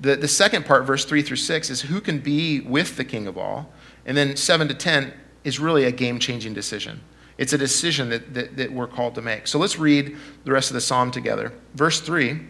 The, 0.00 0.16
the 0.16 0.28
second 0.28 0.66
part, 0.66 0.84
verse 0.84 1.04
3 1.04 1.22
through 1.22 1.36
6, 1.36 1.70
is 1.70 1.82
who 1.82 2.00
can 2.00 2.18
be 2.18 2.60
with 2.60 2.96
the 2.96 3.04
king 3.04 3.26
of 3.26 3.38
all. 3.38 3.72
And 4.06 4.16
then 4.16 4.36
7 4.36 4.68
to 4.68 4.74
10 4.74 5.12
is 5.44 5.60
really 5.60 5.84
a 5.84 5.92
game 5.92 6.18
changing 6.18 6.54
decision. 6.54 7.00
It's 7.38 7.52
a 7.52 7.58
decision 7.58 8.10
that, 8.10 8.34
that, 8.34 8.56
that 8.56 8.72
we're 8.72 8.86
called 8.86 9.14
to 9.16 9.22
make. 9.22 9.46
So 9.46 9.58
let's 9.58 9.78
read 9.78 10.16
the 10.44 10.52
rest 10.52 10.70
of 10.70 10.74
the 10.74 10.80
psalm 10.80 11.10
together. 11.10 11.52
Verse 11.74 12.00
3 12.00 12.40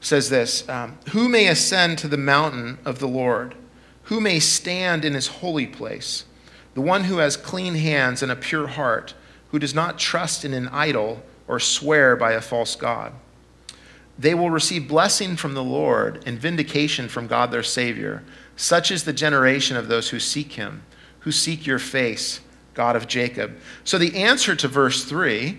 says 0.00 0.30
this 0.30 0.68
um, 0.68 0.98
Who 1.10 1.28
may 1.28 1.48
ascend 1.48 1.98
to 1.98 2.08
the 2.08 2.16
mountain 2.16 2.78
of 2.84 2.98
the 2.98 3.08
Lord? 3.08 3.54
Who 4.04 4.20
may 4.20 4.38
stand 4.38 5.04
in 5.04 5.14
his 5.14 5.26
holy 5.26 5.66
place? 5.66 6.24
the 6.76 6.82
one 6.82 7.04
who 7.04 7.18
has 7.18 7.38
clean 7.38 7.74
hands 7.74 8.22
and 8.22 8.30
a 8.30 8.36
pure 8.36 8.66
heart, 8.66 9.14
who 9.50 9.58
does 9.58 9.74
not 9.74 9.98
trust 9.98 10.44
in 10.44 10.52
an 10.52 10.68
idol 10.68 11.22
or 11.48 11.58
swear 11.58 12.14
by 12.16 12.32
a 12.32 12.40
false 12.42 12.76
God. 12.76 13.14
They 14.18 14.34
will 14.34 14.50
receive 14.50 14.88
blessing 14.88 15.36
from 15.36 15.54
the 15.54 15.64
Lord 15.64 16.22
and 16.26 16.38
vindication 16.38 17.08
from 17.08 17.26
God 17.26 17.50
their 17.50 17.62
Savior. 17.62 18.24
Such 18.56 18.90
is 18.90 19.04
the 19.04 19.12
generation 19.12 19.76
of 19.76 19.88
those 19.88 20.10
who 20.10 20.18
seek 20.20 20.52
him, 20.52 20.82
who 21.20 21.32
seek 21.32 21.66
your 21.66 21.78
face, 21.78 22.40
God 22.72 22.96
of 22.96 23.06
Jacob. 23.06 23.58
So 23.84 23.98
the 23.98 24.16
answer 24.16 24.56
to 24.56 24.68
verse 24.68 25.04
3, 25.04 25.58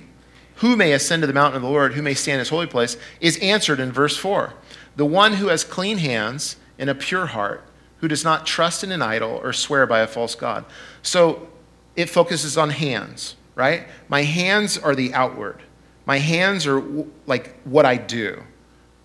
who 0.55 0.75
may 0.75 0.93
ascend 0.93 1.21
to 1.21 1.27
the 1.27 1.33
mountain 1.33 1.57
of 1.57 1.61
the 1.61 1.69
Lord, 1.69 1.93
who 1.93 2.01
may 2.01 2.15
stand 2.15 2.35
in 2.35 2.39
his 2.39 2.49
holy 2.49 2.65
place, 2.65 2.97
is 3.19 3.37
answered 3.37 3.79
in 3.79 3.91
verse 3.91 4.17
4. 4.17 4.53
The 4.95 5.05
one 5.05 5.33
who 5.33 5.47
has 5.47 5.63
clean 5.63 5.99
hands 5.99 6.55
and 6.79 6.89
a 6.89 6.95
pure 6.95 7.27
heart, 7.27 7.63
who 7.99 8.07
does 8.07 8.23
not 8.23 8.47
trust 8.47 8.83
in 8.83 8.91
an 8.91 9.01
idol 9.01 9.39
or 9.43 9.53
swear 9.53 9.85
by 9.85 9.99
a 9.99 10.07
false 10.07 10.33
God. 10.33 10.65
So 11.03 11.47
it 11.95 12.09
focuses 12.09 12.57
on 12.57 12.71
hands, 12.71 13.35
right? 13.55 13.87
My 14.07 14.23
hands 14.23 14.77
are 14.77 14.95
the 14.95 15.13
outward. 15.13 15.61
My 16.07 16.19
hands 16.19 16.65
are 16.65 16.81
like 17.25 17.59
what 17.65 17.85
I 17.85 17.97
do, 17.97 18.41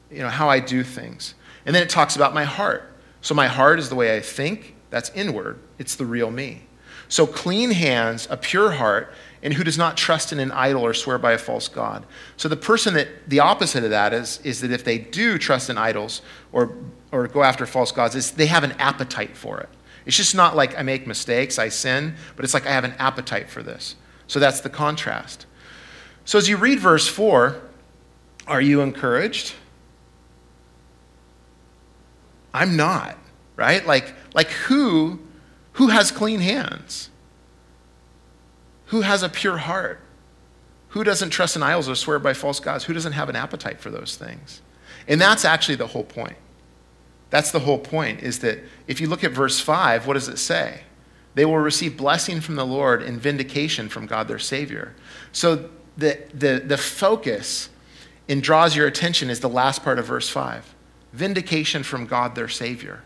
you 0.09 0.21
know, 0.21 0.29
how 0.29 0.49
I 0.49 0.61
do 0.61 0.85
things. 0.85 1.35
And 1.67 1.75
then 1.75 1.83
it 1.83 1.91
talks 1.91 2.15
about 2.15 2.33
my 2.33 2.45
heart. 2.45 2.95
So 3.23 3.35
my 3.35 3.49
heart 3.49 3.81
is 3.81 3.89
the 3.89 3.97
way 3.97 4.17
I 4.17 4.21
think, 4.21 4.77
that's 4.91 5.11
inward, 5.11 5.59
it's 5.81 5.97
the 5.97 6.07
real 6.07 6.31
me. 6.31 6.63
So 7.09 7.27
clean 7.27 7.73
hands, 7.73 8.29
a 8.31 8.37
pure 8.37 8.71
heart, 8.71 9.13
and 9.43 9.53
who 9.53 9.65
does 9.65 9.77
not 9.77 9.97
trust 9.97 10.33
in 10.33 10.39
an 10.39 10.53
idol 10.53 10.87
or 10.87 10.95
swear 10.95 11.19
by 11.19 11.33
a 11.33 11.39
false 11.39 11.67
God. 11.67 12.07
So 12.37 12.49
the 12.49 12.57
person 12.57 12.95
that 12.95 13.09
the 13.29 13.41
opposite 13.41 13.83
of 13.83 13.91
that 13.91 14.13
is, 14.13 14.39
is 14.45 14.61
that 14.61 14.71
if 14.71 14.85
they 14.85 14.99
do 14.99 15.39
trust 15.39 15.69
in 15.71 15.77
idols 15.77 16.23
or, 16.53 16.73
or 17.11 17.27
go 17.27 17.43
after 17.43 17.67
false 17.67 17.91
gods, 17.91 18.15
is 18.15 18.31
they 18.31 18.47
have 18.47 18.63
an 18.63 18.73
appetite 18.79 19.37
for 19.37 19.59
it. 19.59 19.69
It's 20.07 20.17
just 20.17 20.37
not 20.37 20.55
like 20.55 20.79
I 20.79 20.83
make 20.83 21.09
mistakes, 21.09 21.59
I 21.59 21.69
sin, 21.69 22.15
but 22.37 22.45
it's 22.45 22.55
like 22.55 22.67
I 22.67 22.71
have 22.71 22.85
an 22.85 22.95
appetite 22.99 23.51
for 23.51 23.65
this. 23.65 23.97
So 24.29 24.39
that's 24.39 24.61
the 24.61 24.71
contrast. 24.71 25.47
So 26.25 26.39
as 26.39 26.49
you 26.49 26.57
read 26.57 26.79
verse 26.79 27.09
4, 27.09 27.61
Are 28.47 28.61
you 28.61 28.81
encouraged? 28.81 29.55
I'm 32.55 32.77
not, 32.77 33.17
right? 33.57 33.87
Like, 33.87 34.15
like 34.35 34.49
who, 34.49 35.21
who 35.73 35.89
has 35.89 36.11
clean 36.11 36.41
hands? 36.41 37.09
Who 38.87 39.01
has 39.01 39.23
a 39.23 39.29
pure 39.29 39.59
heart? 39.59 40.01
Who 40.89 41.05
doesn't 41.05 41.31
trust 41.31 41.57
in 41.57 41.63
idols 41.63 41.89
or 41.89 41.95
swear 41.95 42.19
by 42.19 42.35
false 42.35 42.61
gods? 42.61 42.85
Who 42.85 42.93
doesn't 42.93 43.13
have 43.13 43.31
an 43.31 43.37
appetite 43.37 43.81
for 43.81 43.91
those 43.91 44.17
things? 44.17 44.61
And 45.09 45.21
that's 45.21 45.45
actually 45.45 45.77
the 45.77 45.87
whole 45.87 46.05
point. 46.05 46.37
That's 47.31 47.51
the 47.51 47.61
whole 47.61 47.79
point, 47.79 48.23
is 48.23 48.41
that 48.41 48.59
if 48.87 49.01
you 49.01 49.09
look 49.09 49.25
at 49.25 49.33
verse 49.33 49.59
5, 49.59 50.07
what 50.07 50.15
does 50.15 50.29
it 50.29 50.37
say? 50.37 50.83
They 51.35 51.47
will 51.47 51.59
receive 51.59 51.97
blessing 51.97 52.43
from 52.43 52.57
the 52.57 52.67
Lord 52.67 53.03
and 53.03 53.19
vindication 53.19 53.89
from 53.89 54.05
God 54.05 54.29
their 54.29 54.39
Savior. 54.39 54.95
So 55.33 55.71
the, 55.97 56.19
the, 56.33 56.63
the 56.65 56.77
focus 56.77 57.69
and 58.29 58.43
draws 58.43 58.75
your 58.75 58.87
attention 58.87 59.31
is 59.31 59.41
the 59.41 59.49
last 59.49 59.83
part 59.83 59.99
of 59.99 60.07
verse 60.07 60.29
5 60.29 60.75
vindication 61.13 61.83
from 61.83 62.07
God 62.07 62.35
their 62.35 62.49
Savior. 62.49 63.03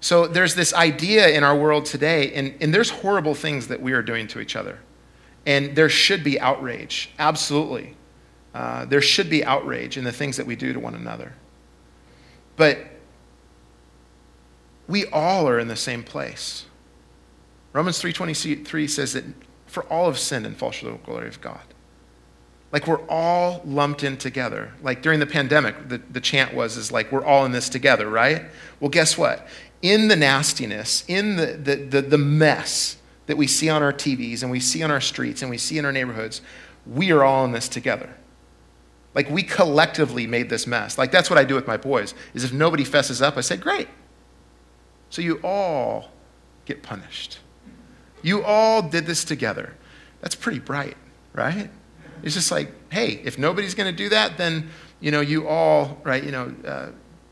So 0.00 0.26
there's 0.26 0.54
this 0.54 0.74
idea 0.74 1.28
in 1.28 1.42
our 1.42 1.56
world 1.56 1.86
today, 1.86 2.32
and, 2.34 2.54
and 2.60 2.74
there's 2.74 2.90
horrible 2.90 3.34
things 3.34 3.68
that 3.68 3.80
we 3.80 3.92
are 3.92 4.02
doing 4.02 4.28
to 4.28 4.40
each 4.40 4.54
other. 4.54 4.80
And 5.46 5.74
there 5.74 5.88
should 5.88 6.22
be 6.22 6.38
outrage, 6.38 7.10
absolutely. 7.18 7.96
Uh, 8.54 8.84
there 8.84 9.00
should 9.00 9.30
be 9.30 9.44
outrage 9.44 9.96
in 9.96 10.04
the 10.04 10.12
things 10.12 10.36
that 10.36 10.46
we 10.46 10.56
do 10.56 10.72
to 10.72 10.80
one 10.80 10.94
another. 10.94 11.32
But 12.56 12.78
we 14.88 15.06
all 15.06 15.48
are 15.48 15.58
in 15.58 15.68
the 15.68 15.76
same 15.76 16.02
place. 16.02 16.66
Romans 17.72 18.00
3:23 18.00 18.88
says 18.88 19.12
that 19.12 19.24
for 19.66 19.84
all 19.84 20.06
have 20.06 20.18
sinned 20.18 20.46
and 20.46 20.56
fall 20.56 20.70
short 20.70 20.94
of 20.94 21.00
the 21.00 21.06
glory 21.06 21.28
of 21.28 21.40
God. 21.40 21.60
Like 22.76 22.86
we're 22.86 23.08
all 23.08 23.62
lumped 23.64 24.04
in 24.04 24.18
together. 24.18 24.70
Like 24.82 25.00
during 25.00 25.18
the 25.18 25.26
pandemic, 25.26 25.88
the, 25.88 25.96
the 25.96 26.20
chant 26.20 26.52
was 26.52 26.76
is 26.76 26.92
like 26.92 27.10
we're 27.10 27.24
all 27.24 27.46
in 27.46 27.52
this 27.52 27.70
together, 27.70 28.06
right? 28.06 28.42
Well, 28.80 28.90
guess 28.90 29.16
what? 29.16 29.48
In 29.80 30.08
the 30.08 30.16
nastiness, 30.16 31.02
in 31.08 31.36
the, 31.36 31.46
the, 31.54 31.76
the, 31.76 32.02
the 32.02 32.18
mess 32.18 32.98
that 33.28 33.38
we 33.38 33.46
see 33.46 33.70
on 33.70 33.82
our 33.82 33.94
TVs 33.94 34.42
and 34.42 34.50
we 34.50 34.60
see 34.60 34.82
on 34.82 34.90
our 34.90 35.00
streets 35.00 35.40
and 35.40 35.50
we 35.50 35.56
see 35.56 35.78
in 35.78 35.86
our 35.86 35.90
neighborhoods, 35.90 36.42
we 36.86 37.12
are 37.12 37.24
all 37.24 37.46
in 37.46 37.52
this 37.52 37.66
together. 37.66 38.14
Like 39.14 39.30
we 39.30 39.42
collectively 39.42 40.26
made 40.26 40.50
this 40.50 40.66
mess. 40.66 40.98
Like 40.98 41.10
that's 41.10 41.30
what 41.30 41.38
I 41.38 41.44
do 41.44 41.54
with 41.54 41.66
my 41.66 41.78
boys. 41.78 42.12
Is 42.34 42.44
if 42.44 42.52
nobody 42.52 42.84
fesses 42.84 43.22
up, 43.22 43.38
I 43.38 43.40
say, 43.40 43.56
"Great." 43.56 43.88
So 45.08 45.22
you 45.22 45.40
all 45.42 46.10
get 46.66 46.82
punished. 46.82 47.38
You 48.20 48.44
all 48.44 48.82
did 48.82 49.06
this 49.06 49.24
together. 49.24 49.72
That's 50.20 50.34
pretty 50.34 50.58
bright, 50.58 50.98
right? 51.32 51.70
It's 52.26 52.34
just 52.34 52.50
like, 52.50 52.72
hey, 52.90 53.20
if 53.24 53.38
nobody's 53.38 53.74
going 53.74 53.88
to 53.90 53.96
do 53.96 54.08
that, 54.08 54.36
then 54.36 54.68
you 54.98 55.12
know 55.12 55.20
you 55.20 55.46
all, 55.46 56.00
right? 56.02 56.22
You 56.22 56.32
know, 56.32 56.52
uh, 56.66 56.88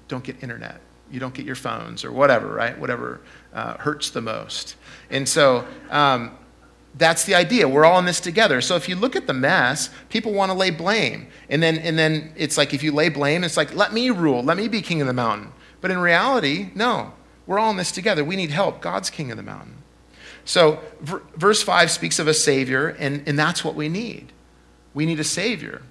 don't 0.06 0.22
get 0.22 0.40
internet. 0.40 0.80
You 1.10 1.18
don't 1.18 1.34
get 1.34 1.44
your 1.44 1.56
phones 1.56 2.04
or 2.04 2.12
whatever, 2.12 2.46
right? 2.46 2.78
Whatever 2.78 3.20
uh, 3.52 3.76
hurts 3.78 4.10
the 4.10 4.20
most. 4.20 4.76
And 5.10 5.28
so 5.28 5.66
um, 5.90 6.38
that's 6.94 7.24
the 7.24 7.34
idea. 7.34 7.68
We're 7.68 7.84
all 7.84 7.98
in 7.98 8.04
this 8.04 8.20
together. 8.20 8.60
So 8.60 8.76
if 8.76 8.88
you 8.88 8.94
look 8.94 9.16
at 9.16 9.26
the 9.26 9.34
mess, 9.34 9.90
people 10.10 10.32
want 10.32 10.52
to 10.52 10.56
lay 10.56 10.70
blame, 10.70 11.26
and 11.48 11.60
then 11.60 11.78
and 11.78 11.98
then 11.98 12.32
it's 12.36 12.56
like 12.56 12.72
if 12.72 12.84
you 12.84 12.92
lay 12.92 13.08
blame, 13.08 13.42
it's 13.42 13.56
like 13.56 13.74
let 13.74 13.92
me 13.92 14.10
rule, 14.10 14.44
let 14.44 14.56
me 14.56 14.68
be 14.68 14.80
king 14.80 15.00
of 15.00 15.08
the 15.08 15.12
mountain. 15.12 15.52
But 15.80 15.90
in 15.90 15.98
reality, 15.98 16.70
no. 16.76 17.14
We're 17.46 17.58
all 17.58 17.72
in 17.72 17.76
this 17.76 17.90
together. 17.90 18.24
We 18.24 18.36
need 18.36 18.50
help. 18.50 18.80
God's 18.80 19.10
king 19.10 19.32
of 19.32 19.36
the 19.36 19.42
mountain. 19.42 19.82
So, 20.46 20.80
verse 21.00 21.62
5 21.62 21.90
speaks 21.90 22.18
of 22.18 22.28
a 22.28 22.34
Savior, 22.34 22.88
and, 22.88 23.22
and 23.26 23.38
that's 23.38 23.64
what 23.64 23.74
we 23.74 23.88
need. 23.88 24.32
We 24.94 25.06
need 25.06 25.20
a 25.20 25.24
Savior. 25.24 25.82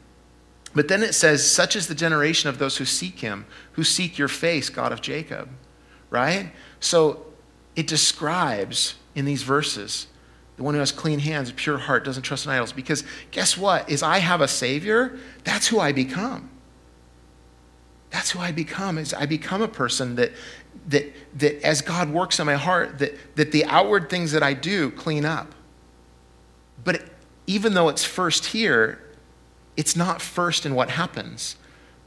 But 0.73 0.87
then 0.87 1.03
it 1.03 1.13
says, 1.13 1.49
Such 1.49 1.75
is 1.75 1.87
the 1.87 1.95
generation 1.95 2.49
of 2.49 2.57
those 2.57 2.77
who 2.77 2.85
seek 2.85 3.19
Him, 3.19 3.45
who 3.73 3.83
seek 3.83 4.17
your 4.17 4.27
face, 4.27 4.69
God 4.69 4.91
of 4.91 5.01
Jacob. 5.01 5.49
Right? 6.09 6.51
So, 6.79 7.25
it 7.75 7.87
describes 7.87 8.95
in 9.15 9.25
these 9.25 9.43
verses 9.43 10.07
the 10.57 10.63
one 10.63 10.75
who 10.75 10.79
has 10.79 10.91
clean 10.91 11.19
hands, 11.19 11.49
a 11.49 11.53
pure 11.53 11.79
heart, 11.79 12.05
doesn't 12.05 12.23
trust 12.23 12.45
in 12.45 12.51
idols. 12.51 12.71
Because 12.71 13.03
guess 13.31 13.57
what? 13.57 13.89
Is 13.89 14.03
I 14.03 14.19
have 14.19 14.41
a 14.41 14.47
Savior, 14.47 15.17
that's 15.43 15.67
who 15.67 15.79
I 15.79 15.91
become. 15.91 16.49
That's 18.11 18.29
who 18.29 18.39
I 18.39 18.51
become. 18.51 18.99
Is 18.99 19.13
I 19.13 19.25
become 19.25 19.63
a 19.63 19.67
person 19.67 20.15
that 20.15 20.31
that, 20.87 21.13
that 21.39 21.65
as 21.65 21.81
God 21.81 22.09
works 22.09 22.39
in 22.39 22.45
my 22.45 22.55
heart, 22.55 22.99
that, 22.99 23.15
that 23.35 23.51
the 23.51 23.65
outward 23.65 24.09
things 24.09 24.31
that 24.33 24.43
I 24.43 24.53
do 24.53 24.91
clean 24.91 25.25
up. 25.25 25.53
But 26.83 27.03
even 27.47 27.73
though 27.73 27.89
it's 27.89 28.03
first 28.03 28.47
here, 28.47 28.99
it's 29.75 29.95
not 29.95 30.21
first 30.21 30.65
in 30.65 30.75
what 30.75 30.91
happens. 30.91 31.57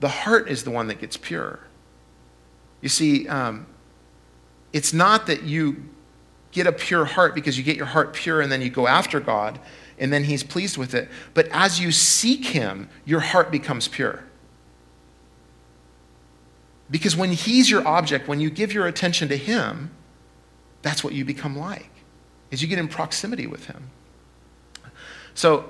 The 0.00 0.08
heart 0.08 0.48
is 0.48 0.64
the 0.64 0.70
one 0.70 0.86
that 0.88 1.00
gets 1.00 1.16
pure. 1.16 1.60
You 2.80 2.88
see, 2.88 3.26
um, 3.28 3.66
it's 4.72 4.92
not 4.92 5.26
that 5.26 5.42
you 5.42 5.84
get 6.52 6.66
a 6.66 6.72
pure 6.72 7.04
heart 7.04 7.34
because 7.34 7.58
you 7.58 7.64
get 7.64 7.76
your 7.76 7.86
heart 7.86 8.12
pure 8.12 8.40
and 8.40 8.50
then 8.50 8.62
you 8.62 8.70
go 8.70 8.86
after 8.86 9.20
God 9.20 9.58
and 9.98 10.12
then 10.12 10.24
He's 10.24 10.42
pleased 10.42 10.76
with 10.76 10.94
it. 10.94 11.08
But 11.34 11.48
as 11.50 11.80
you 11.80 11.92
seek 11.92 12.46
Him, 12.46 12.88
your 13.04 13.20
heart 13.20 13.50
becomes 13.50 13.88
pure. 13.88 14.24
Because 16.90 17.16
when 17.16 17.32
he's 17.32 17.70
your 17.70 17.86
object, 17.86 18.28
when 18.28 18.40
you 18.40 18.50
give 18.50 18.72
your 18.72 18.86
attention 18.86 19.28
to 19.28 19.36
him, 19.36 19.90
that's 20.82 21.02
what 21.02 21.14
you 21.14 21.24
become 21.24 21.58
like, 21.58 21.90
as 22.52 22.62
you 22.62 22.68
get 22.68 22.78
in 22.78 22.88
proximity 22.88 23.46
with 23.46 23.66
him. 23.66 23.90
So 25.36 25.66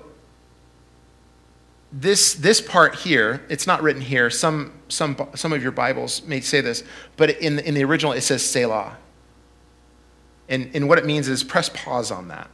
this, 1.92 2.35
this 2.35 2.61
part 2.61 2.94
here, 2.94 3.44
it's 3.49 3.66
not 3.66 3.82
written 3.82 4.00
here. 4.00 4.30
Some, 4.30 4.73
some, 4.88 5.16
some 5.35 5.52
of 5.52 5.62
your 5.62 5.73
Bibles 5.73 6.23
may 6.23 6.40
say 6.40 6.61
this, 6.61 6.85
but 7.16 7.30
in, 7.30 7.58
in 7.58 7.75
the 7.75 7.85
original 7.85 8.12
it 8.12 8.23
says 8.23 8.44
Selah. 8.44 8.96
And, 10.49 10.70
and 10.73 10.88
what 10.88 10.99
it 10.99 11.04
means 11.04 11.26
is 11.26 11.42
press 11.42 11.68
pause 11.68 12.12
on 12.12 12.28
that. 12.28 12.49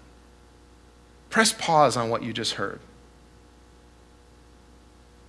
Press 1.28 1.52
pause 1.52 1.98
on 1.98 2.08
what 2.08 2.22
you 2.22 2.32
just 2.32 2.54
heard. 2.54 2.80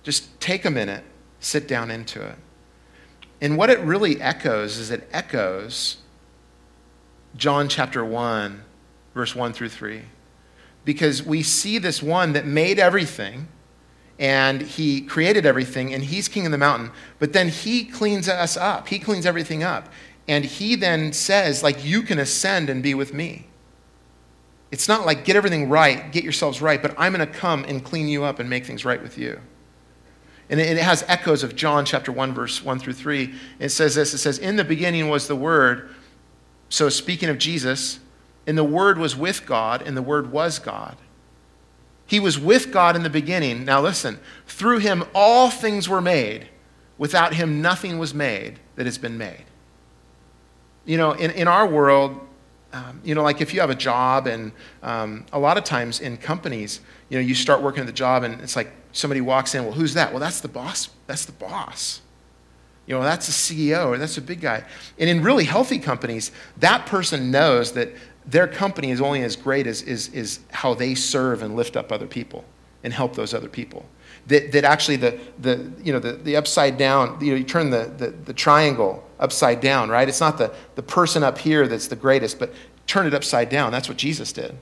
Just 0.02 0.40
take 0.40 0.64
a 0.64 0.70
minute, 0.70 1.04
sit 1.38 1.68
down 1.68 1.90
into 1.90 2.24
it. 2.24 2.36
And 3.42 3.58
what 3.58 3.68
it 3.68 3.78
really 3.80 4.22
echoes 4.22 4.78
is 4.78 4.90
it 4.90 5.06
echoes 5.12 5.98
John 7.36 7.68
chapter 7.68 8.02
1, 8.02 8.62
verse 9.14 9.34
1 9.34 9.52
through 9.52 9.68
3. 9.68 10.02
Because 10.84 11.22
we 11.22 11.42
see 11.42 11.78
this 11.78 12.02
one 12.02 12.32
that 12.34 12.46
made 12.46 12.78
everything 12.78 13.48
and 14.18 14.62
he 14.62 15.00
created 15.00 15.44
everything 15.44 15.92
and 15.92 16.04
he's 16.04 16.28
king 16.28 16.46
of 16.46 16.52
the 16.52 16.58
mountain, 16.58 16.90
but 17.18 17.32
then 17.32 17.48
he 17.48 17.84
cleans 17.84 18.28
us 18.28 18.56
up. 18.56 18.88
He 18.88 18.98
cleans 18.98 19.26
everything 19.26 19.62
up. 19.62 19.88
And 20.28 20.44
he 20.44 20.76
then 20.76 21.12
says, 21.12 21.62
like, 21.62 21.84
you 21.84 22.02
can 22.02 22.18
ascend 22.18 22.70
and 22.70 22.82
be 22.82 22.94
with 22.94 23.12
me. 23.12 23.46
It's 24.70 24.88
not 24.88 25.06
like 25.06 25.24
get 25.24 25.36
everything 25.36 25.68
right, 25.68 26.10
get 26.10 26.24
yourselves 26.24 26.60
right, 26.60 26.80
but 26.80 26.94
I'm 26.98 27.14
going 27.14 27.26
to 27.26 27.32
come 27.32 27.64
and 27.64 27.84
clean 27.84 28.08
you 28.08 28.24
up 28.24 28.38
and 28.38 28.48
make 28.48 28.64
things 28.64 28.84
right 28.84 29.02
with 29.02 29.18
you. 29.18 29.40
And 30.50 30.60
it 30.60 30.76
has 30.78 31.04
echoes 31.08 31.42
of 31.42 31.56
John 31.56 31.84
chapter 31.84 32.12
1, 32.12 32.34
verse 32.34 32.62
1 32.62 32.78
through 32.78 32.92
3. 32.92 33.34
It 33.58 33.70
says 33.70 33.94
this 33.94 34.12
it 34.14 34.18
says, 34.18 34.38
In 34.38 34.56
the 34.56 34.64
beginning 34.64 35.08
was 35.08 35.26
the 35.26 35.36
Word. 35.36 35.90
So, 36.68 36.88
speaking 36.88 37.28
of 37.28 37.38
Jesus, 37.38 38.00
and 38.46 38.58
the 38.58 38.64
Word 38.64 38.98
was 38.98 39.16
with 39.16 39.46
God, 39.46 39.82
and 39.82 39.96
the 39.96 40.02
Word 40.02 40.30
was 40.30 40.58
God. 40.58 40.96
He 42.06 42.20
was 42.20 42.38
with 42.38 42.70
God 42.70 42.96
in 42.96 43.02
the 43.02 43.10
beginning. 43.10 43.64
Now, 43.64 43.80
listen, 43.80 44.18
through 44.46 44.78
him 44.78 45.04
all 45.14 45.50
things 45.50 45.88
were 45.88 46.00
made. 46.00 46.48
Without 46.98 47.34
him, 47.34 47.62
nothing 47.62 47.98
was 47.98 48.14
made 48.14 48.60
that 48.76 48.86
has 48.86 48.98
been 48.98 49.18
made. 49.18 49.44
You 50.84 50.98
know, 50.98 51.12
in, 51.12 51.30
in 51.30 51.48
our 51.48 51.66
world, 51.66 52.20
um, 52.72 53.00
you 53.04 53.14
know, 53.14 53.22
like 53.22 53.40
if 53.40 53.54
you 53.54 53.60
have 53.60 53.70
a 53.70 53.74
job, 53.74 54.26
and 54.26 54.52
um, 54.82 55.24
a 55.32 55.38
lot 55.38 55.56
of 55.56 55.64
times 55.64 56.00
in 56.00 56.16
companies, 56.16 56.80
you 57.08 57.16
know, 57.16 57.22
you 57.22 57.34
start 57.34 57.62
working 57.62 57.80
at 57.80 57.86
the 57.86 57.92
job, 57.92 58.22
and 58.22 58.40
it's 58.42 58.56
like 58.56 58.70
somebody 58.92 59.20
walks 59.20 59.54
in, 59.54 59.64
well, 59.64 59.72
who's 59.72 59.94
that? 59.94 60.10
Well, 60.10 60.20
that's 60.20 60.40
the 60.40 60.48
boss. 60.48 60.90
That's 61.06 61.24
the 61.24 61.32
boss. 61.32 62.00
You 62.86 62.94
know, 62.94 63.02
that's 63.02 63.26
the 63.26 63.32
CEO 63.32 63.86
or 63.86 63.98
that's 63.98 64.18
a 64.18 64.22
big 64.22 64.40
guy. 64.40 64.62
And 64.98 65.08
in 65.08 65.22
really 65.22 65.44
healthy 65.44 65.78
companies, 65.78 66.32
that 66.58 66.84
person 66.84 67.30
knows 67.30 67.72
that 67.72 67.90
their 68.26 68.46
company 68.46 68.90
is 68.90 69.00
only 69.00 69.22
as 69.22 69.36
great 69.36 69.66
as, 69.66 69.82
is, 69.82 70.08
is 70.08 70.40
how 70.50 70.74
they 70.74 70.94
serve 70.94 71.42
and 71.42 71.56
lift 71.56 71.76
up 71.76 71.92
other 71.92 72.06
people 72.06 72.44
and 72.82 72.92
help 72.92 73.14
those 73.16 73.34
other 73.34 73.48
people. 73.48 73.84
That, 74.26 74.52
that 74.52 74.64
actually 74.64 74.96
the, 74.96 75.18
the, 75.38 75.70
you 75.82 75.92
know, 75.92 75.98
the, 75.98 76.12
the 76.12 76.36
upside 76.36 76.78
down, 76.78 77.18
you 77.20 77.32
know, 77.32 77.36
you 77.36 77.44
turn 77.44 77.70
the, 77.70 77.92
the, 77.96 78.10
the 78.10 78.32
triangle 78.32 79.04
upside 79.18 79.60
down, 79.60 79.90
right? 79.90 80.08
It's 80.08 80.20
not 80.20 80.38
the, 80.38 80.54
the 80.74 80.82
person 80.82 81.22
up 81.22 81.38
here 81.38 81.66
that's 81.68 81.88
the 81.88 81.96
greatest, 81.96 82.38
but 82.38 82.52
turn 82.86 83.06
it 83.06 83.14
upside 83.14 83.48
down. 83.48 83.72
That's 83.72 83.88
what 83.88 83.98
Jesus 83.98 84.32
did. 84.32 84.56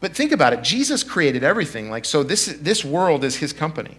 But 0.00 0.16
think 0.16 0.32
about 0.32 0.52
it 0.52 0.62
Jesus 0.62 1.04
created 1.04 1.44
everything. 1.44 1.90
Like, 1.90 2.04
so 2.04 2.22
this, 2.22 2.46
this 2.46 2.84
world 2.84 3.22
is 3.22 3.36
his 3.36 3.52
company. 3.52 3.98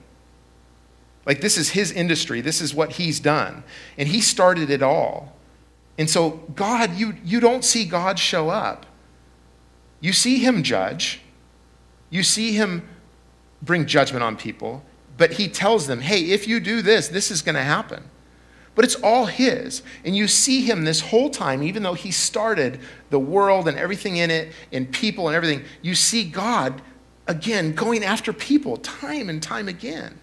Like, 1.25 1.41
this 1.41 1.57
is 1.57 1.69
his 1.69 1.91
industry. 1.91 2.41
This 2.41 2.61
is 2.61 2.73
what 2.73 2.93
he's 2.93 3.19
done. 3.19 3.63
And 3.97 4.09
he 4.09 4.21
started 4.21 4.69
it 4.71 4.81
all. 4.81 5.30
And 6.01 6.09
so, 6.09 6.31
God, 6.55 6.95
you, 6.95 7.13
you 7.23 7.39
don't 7.39 7.63
see 7.63 7.85
God 7.85 8.17
show 8.17 8.49
up. 8.49 8.87
You 9.99 10.13
see 10.13 10.39
him 10.39 10.63
judge, 10.63 11.21
you 12.09 12.23
see 12.23 12.53
him 12.53 12.89
bring 13.61 13.85
judgment 13.85 14.23
on 14.23 14.35
people, 14.35 14.83
but 15.15 15.33
he 15.33 15.47
tells 15.47 15.85
them, 15.85 16.01
hey, 16.01 16.31
if 16.31 16.47
you 16.47 16.59
do 16.59 16.81
this, 16.81 17.07
this 17.07 17.29
is 17.29 17.43
going 17.43 17.53
to 17.53 17.61
happen. 17.61 18.05
But 18.73 18.83
it's 18.83 18.95
all 18.95 19.27
his. 19.27 19.83
And 20.03 20.15
you 20.15 20.27
see 20.27 20.61
him 20.61 20.85
this 20.85 21.01
whole 21.01 21.29
time, 21.29 21.61
even 21.61 21.83
though 21.83 21.93
he 21.93 22.09
started 22.09 22.79
the 23.11 23.19
world 23.19 23.67
and 23.67 23.77
everything 23.77 24.17
in 24.17 24.31
it, 24.31 24.53
and 24.71 24.91
people 24.91 25.27
and 25.27 25.35
everything, 25.35 25.63
you 25.83 25.93
see 25.93 26.23
God, 26.23 26.81
again, 27.27 27.75
going 27.75 28.03
after 28.03 28.33
people 28.33 28.77
time 28.77 29.29
and 29.29 29.39
time 29.43 29.67
again. 29.67 30.19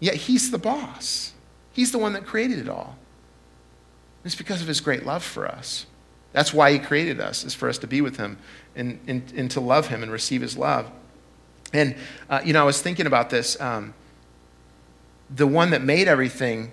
Yet 0.00 0.14
he's 0.14 0.50
the 0.50 0.56
boss, 0.56 1.34
he's 1.70 1.92
the 1.92 1.98
one 1.98 2.14
that 2.14 2.24
created 2.24 2.60
it 2.60 2.70
all. 2.70 2.96
It's 4.24 4.34
because 4.34 4.62
of 4.62 4.68
his 4.68 4.80
great 4.80 5.04
love 5.04 5.22
for 5.22 5.46
us. 5.46 5.86
That's 6.32 6.52
why 6.52 6.72
he 6.72 6.78
created 6.78 7.20
us, 7.20 7.44
is 7.44 7.54
for 7.54 7.68
us 7.68 7.78
to 7.78 7.86
be 7.86 8.00
with 8.00 8.16
him 8.16 8.38
and, 8.74 8.98
and, 9.06 9.32
and 9.36 9.50
to 9.52 9.60
love 9.60 9.88
him 9.88 10.02
and 10.02 10.10
receive 10.10 10.40
his 10.40 10.56
love. 10.56 10.90
And, 11.72 11.94
uh, 12.28 12.40
you 12.44 12.52
know, 12.52 12.62
I 12.62 12.64
was 12.64 12.80
thinking 12.82 13.06
about 13.06 13.30
this. 13.30 13.60
Um, 13.60 13.94
the 15.34 15.46
one 15.46 15.70
that 15.70 15.82
made 15.82 16.08
everything 16.08 16.72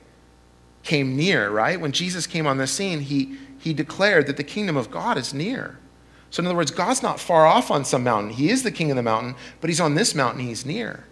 came 0.83 1.15
near, 1.15 1.49
right? 1.49 1.79
When 1.79 1.91
Jesus 1.91 2.25
came 2.25 2.47
on 2.47 2.57
the 2.57 2.67
scene, 2.67 3.01
he, 3.01 3.37
he 3.59 3.73
declared 3.73 4.27
that 4.27 4.37
the 4.37 4.43
kingdom 4.43 4.77
of 4.77 4.89
God 4.89 5.17
is 5.17 5.33
near. 5.33 5.77
So, 6.31 6.41
in 6.41 6.47
other 6.47 6.55
words, 6.55 6.71
God's 6.71 7.03
not 7.03 7.19
far 7.19 7.45
off 7.45 7.69
on 7.69 7.83
some 7.83 8.03
mountain. 8.03 8.31
He 8.31 8.49
is 8.49 8.63
the 8.63 8.71
king 8.71 8.89
of 8.89 8.95
the 8.95 9.03
mountain, 9.03 9.35
but 9.59 9.69
he's 9.69 9.81
on 9.81 9.95
this 9.95 10.15
mountain, 10.15 10.45
he's 10.45 10.65
near 10.65 11.05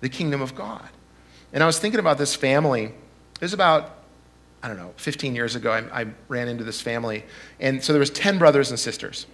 the 0.00 0.08
kingdom 0.08 0.42
of 0.42 0.54
God. 0.54 0.88
And 1.52 1.62
I 1.62 1.66
was 1.66 1.78
thinking 1.78 2.00
about 2.00 2.18
this 2.18 2.34
family. 2.34 2.84
It 2.84 3.40
was 3.40 3.54
about 3.54 3.95
I 4.66 4.68
don't 4.68 4.78
know, 4.78 4.92
15 4.96 5.36
years 5.36 5.54
ago, 5.54 5.70
I, 5.70 6.00
I, 6.00 6.06
ran 6.26 6.48
into 6.48 6.64
this 6.64 6.80
family. 6.80 7.22
And 7.60 7.80
so 7.84 7.92
there 7.92 8.00
was 8.00 8.10
10 8.10 8.36
brothers 8.36 8.70
and 8.70 8.80
sisters. 8.80 9.28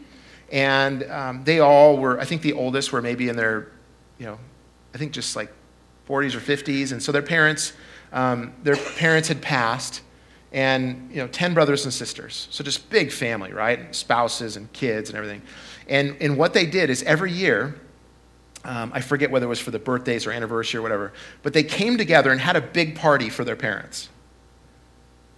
And 0.50 1.04
um, 1.04 1.42
they 1.44 1.58
all 1.58 1.96
were, 1.96 2.20
I 2.20 2.26
think 2.26 2.42
the 2.42 2.52
oldest 2.52 2.92
were 2.92 3.00
maybe 3.00 3.30
in 3.30 3.36
their, 3.36 3.72
you 4.18 4.26
know, 4.26 4.38
I 4.94 4.98
think 4.98 5.12
just 5.12 5.34
like 5.34 5.50
40s 6.06 6.34
or 6.34 6.40
50s. 6.40 6.92
And 6.92 7.02
so 7.02 7.12
their 7.12 7.22
parents, 7.22 7.72
um, 8.12 8.52
their 8.62 8.76
parents 8.76 9.26
had 9.28 9.40
passed. 9.40 10.02
And, 10.52 11.10
you 11.10 11.16
know, 11.16 11.28
10 11.28 11.54
brothers 11.54 11.86
and 11.86 11.94
sisters. 11.94 12.46
So 12.50 12.62
just 12.62 12.90
big 12.90 13.10
family, 13.10 13.54
right? 13.54 13.78
And 13.78 13.96
Spouses 13.96 14.58
and 14.58 14.70
kids 14.74 15.08
and 15.08 15.16
everything. 15.16 15.40
And, 15.88 16.14
and 16.20 16.36
what 16.36 16.52
they 16.52 16.66
did 16.66 16.90
is 16.90 17.02
every 17.04 17.32
year, 17.32 17.80
um, 18.66 18.92
I 18.94 19.00
forget 19.00 19.30
whether 19.30 19.46
it 19.46 19.48
was 19.48 19.60
for 19.60 19.70
the 19.70 19.78
birthdays 19.78 20.26
or 20.26 20.30
anniversary 20.30 20.80
or 20.80 20.82
whatever, 20.82 21.14
but 21.42 21.54
they 21.54 21.62
came 21.62 21.96
together 21.96 22.32
and 22.32 22.38
had 22.38 22.56
a 22.56 22.60
big 22.60 22.96
party 22.96 23.30
for 23.30 23.44
their 23.44 23.56
parents 23.56 24.10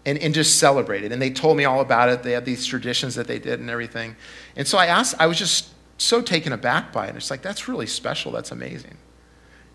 and, 0.06 0.18
and 0.18 0.34
just 0.34 0.58
celebrated. 0.58 1.12
And 1.12 1.20
they 1.20 1.30
told 1.30 1.56
me 1.56 1.64
all 1.64 1.80
about 1.80 2.08
it. 2.08 2.22
They 2.22 2.32
had 2.32 2.44
these 2.44 2.66
traditions 2.66 3.14
that 3.14 3.26
they 3.26 3.38
did 3.38 3.60
and 3.60 3.70
everything. 3.70 4.16
And 4.56 4.66
so 4.66 4.78
I 4.78 4.86
asked, 4.86 5.14
I 5.18 5.26
was 5.26 5.38
just 5.38 5.70
so 5.98 6.20
taken 6.20 6.52
aback 6.52 6.92
by 6.92 7.06
it. 7.06 7.16
It's 7.16 7.30
like, 7.30 7.42
that's 7.42 7.68
really 7.68 7.86
special. 7.86 8.32
That's 8.32 8.50
amazing. 8.50 8.96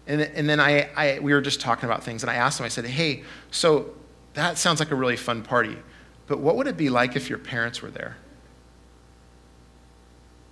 And, 0.08 0.22
and 0.22 0.50
then 0.50 0.60
I, 0.60 0.90
I, 0.96 1.20
we 1.20 1.34
were 1.34 1.42
just 1.42 1.62
talking 1.62 1.86
about 1.86 2.04
things, 2.04 2.24
and 2.24 2.32
I 2.32 2.36
asked 2.36 2.58
them, 2.58 2.66
I 2.66 2.70
said, 2.70 2.86
hey, 2.86 3.24
so 3.52 3.94
that 4.34 4.58
sounds 4.58 4.80
like 4.80 4.90
a 4.92 4.96
really 4.96 5.16
fun 5.16 5.44
party, 5.44 5.78
but 6.26 6.40
what 6.40 6.56
would 6.56 6.66
it 6.66 6.78
be 6.78 6.90
like 6.90 7.16
if 7.16 7.30
your 7.30 7.38
parents 7.38 7.82
were 7.82 7.92
there? 7.92 8.18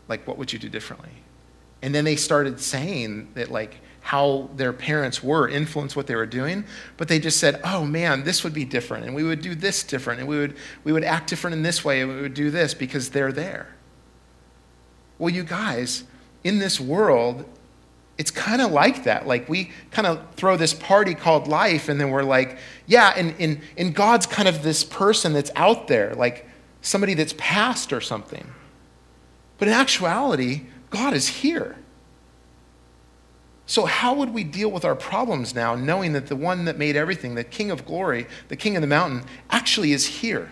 Like, 0.08 0.28
what 0.28 0.38
would 0.38 0.54
you 0.54 0.60
do 0.60 0.70
differently? 0.70 1.10
And 1.82 1.94
then 1.94 2.06
they 2.06 2.16
started 2.16 2.60
saying 2.60 3.32
that, 3.34 3.50
like, 3.50 3.80
how 4.08 4.50
their 4.56 4.72
parents 4.72 5.22
were 5.22 5.50
influenced 5.50 5.94
what 5.98 6.08
they 6.08 6.16
were 6.16 6.26
doing, 6.26 6.64
but 6.96 7.10
they 7.10 7.20
just 7.20 7.42
said, 7.42 7.60
oh 7.66 7.84
man, 7.84 8.24
this 8.24 8.42
would 8.42 8.54
be 8.54 8.64
different, 8.64 9.06
and 9.06 9.14
we 9.14 9.22
would 9.22 9.42
do 9.42 9.54
this 9.54 9.84
different, 9.84 10.22
and 10.22 10.30
we 10.30 10.38
would, 10.38 10.56
we 10.86 10.94
would 10.94 11.04
act 11.04 11.30
different 11.30 11.54
in 11.54 11.62
this 11.62 11.84
way, 11.84 12.00
and 12.00 12.10
we 12.10 12.22
would 12.22 12.34
do 12.34 12.50
this 12.50 12.74
because 12.74 13.10
they're 13.10 13.34
there. 13.34 13.68
Well, 15.20 15.30
you 15.30 15.44
guys, 15.44 16.06
in 16.46 16.60
this 16.60 16.80
world, 16.80 17.44
it's 18.18 18.32
kind 18.32 18.62
of 18.62 18.72
like 18.72 19.04
that. 19.04 19.28
Like 19.28 19.50
we 19.50 19.72
kind 19.92 20.08
of 20.08 20.26
throw 20.36 20.56
this 20.56 20.74
party 20.74 21.14
called 21.14 21.50
life, 21.50 21.90
and 21.90 22.00
then 22.00 22.10
we're 22.10 22.24
like, 22.24 22.60
yeah, 22.86 23.14
and, 23.14 23.36
and, 23.40 23.60
and 23.78 23.94
God's 23.94 24.26
kind 24.26 24.48
of 24.48 24.64
this 24.64 24.86
person 24.86 25.34
that's 25.34 25.52
out 25.58 25.90
there, 25.90 26.16
like 26.16 26.48
somebody 26.82 27.14
that's 27.14 27.36
passed 27.38 27.92
or 27.92 28.00
something. 28.00 28.48
But 29.58 29.68
in 29.68 29.74
actuality, 29.74 30.68
God 30.92 31.14
is 31.14 31.28
here. 31.28 31.76
So, 33.70 33.86
how 33.86 34.14
would 34.14 34.34
we 34.34 34.46
deal 34.46 34.72
with 34.72 34.86
our 34.86 34.96
problems 34.96 35.54
now, 35.54 35.76
knowing 35.76 36.14
that 36.14 36.28
the 36.28 36.38
one 36.38 36.64
that 36.66 36.78
made 36.78 36.96
everything, 36.96 37.36
the 37.36 37.44
King 37.44 37.70
of 37.70 37.86
glory, 37.86 38.26
the 38.48 38.56
King 38.56 38.78
of 38.78 38.82
the 38.82 38.88
mountain, 38.88 39.26
actually 39.50 39.92
is 39.92 40.06
here? 40.06 40.50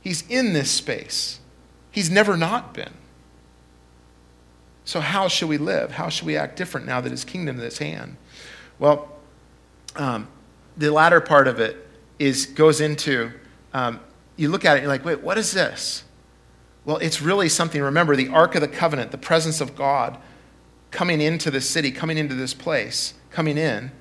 He's 0.00 0.26
in 0.28 0.52
this 0.52 0.70
space, 0.70 1.40
He's 1.90 2.08
never 2.08 2.36
not 2.36 2.72
been. 2.72 2.94
So, 4.84 5.00
how 5.00 5.26
should 5.26 5.48
we 5.48 5.58
live? 5.58 5.90
How 5.90 6.08
should 6.08 6.26
we 6.26 6.36
act 6.36 6.56
different 6.56 6.86
now 6.86 7.00
that 7.00 7.10
His 7.10 7.24
kingdom 7.24 7.58
is 7.58 7.80
at 7.80 7.84
hand? 7.84 8.16
Well, 8.78 9.08
um, 9.96 10.28
the 10.76 10.92
latter 10.92 11.20
part 11.20 11.48
of 11.48 11.58
it 11.58 11.88
is 12.20 12.46
goes 12.46 12.80
into 12.80 13.32
um, 13.74 13.98
you 14.36 14.48
look 14.48 14.64
at 14.64 14.76
it, 14.76 14.80
you're 14.80 14.88
like, 14.88 15.04
wait, 15.04 15.20
what 15.20 15.36
is 15.36 15.52
this? 15.52 16.04
Well, 16.84 16.96
it's 16.96 17.20
really 17.20 17.48
something. 17.48 17.80
Remember, 17.80 18.16
the 18.16 18.28
Ark 18.28 18.54
of 18.54 18.60
the 18.60 18.68
Covenant, 18.68 19.10
the 19.10 19.18
presence 19.18 19.60
of 19.60 19.76
God 19.76 20.18
coming 20.90 21.20
into 21.20 21.50
the 21.50 21.60
city, 21.60 21.90
coming 21.90 22.18
into 22.18 22.34
this 22.34 22.54
place, 22.54 23.14
coming 23.30 23.58
in. 23.58 23.92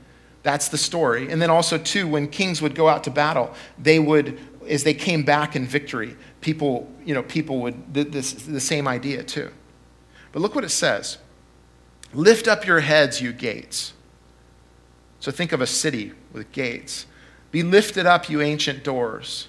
That's 0.44 0.70
the 0.70 0.78
story. 0.78 1.32
And 1.32 1.42
then 1.42 1.50
also, 1.50 1.78
too, 1.78 2.08
when 2.08 2.28
kings 2.28 2.62
would 2.62 2.74
go 2.74 2.88
out 2.88 3.04
to 3.04 3.12
battle, 3.12 3.54
they 3.78 4.00
would, 4.00 4.40
as 4.68 4.84
they 4.84 4.94
came 4.94 5.24
back 5.24 5.56
in 5.56 5.68
victory, 5.68 6.16
people, 6.42 6.90
you 7.06 7.14
know, 7.14 7.24
people 7.24 7.60
would, 7.62 7.94
this, 7.94 8.34
the 8.34 8.60
same 8.60 8.88
idea, 8.88 9.24
too. 9.24 9.52
But 10.32 10.42
look 10.42 10.56
what 10.56 10.64
it 10.64 10.70
says 10.70 11.18
Lift 12.14 12.48
up 12.48 12.66
your 12.66 12.80
heads, 12.80 13.22
you 13.22 13.32
gates. 13.32 13.94
So 15.20 15.32
think 15.32 15.52
of 15.52 15.62
a 15.62 15.68
city 15.68 16.14
with 16.32 16.52
gates. 16.52 17.06
Be 17.52 17.62
lifted 17.62 18.06
up, 18.06 18.30
you 18.30 18.42
ancient 18.42 18.84
doors. 18.84 19.48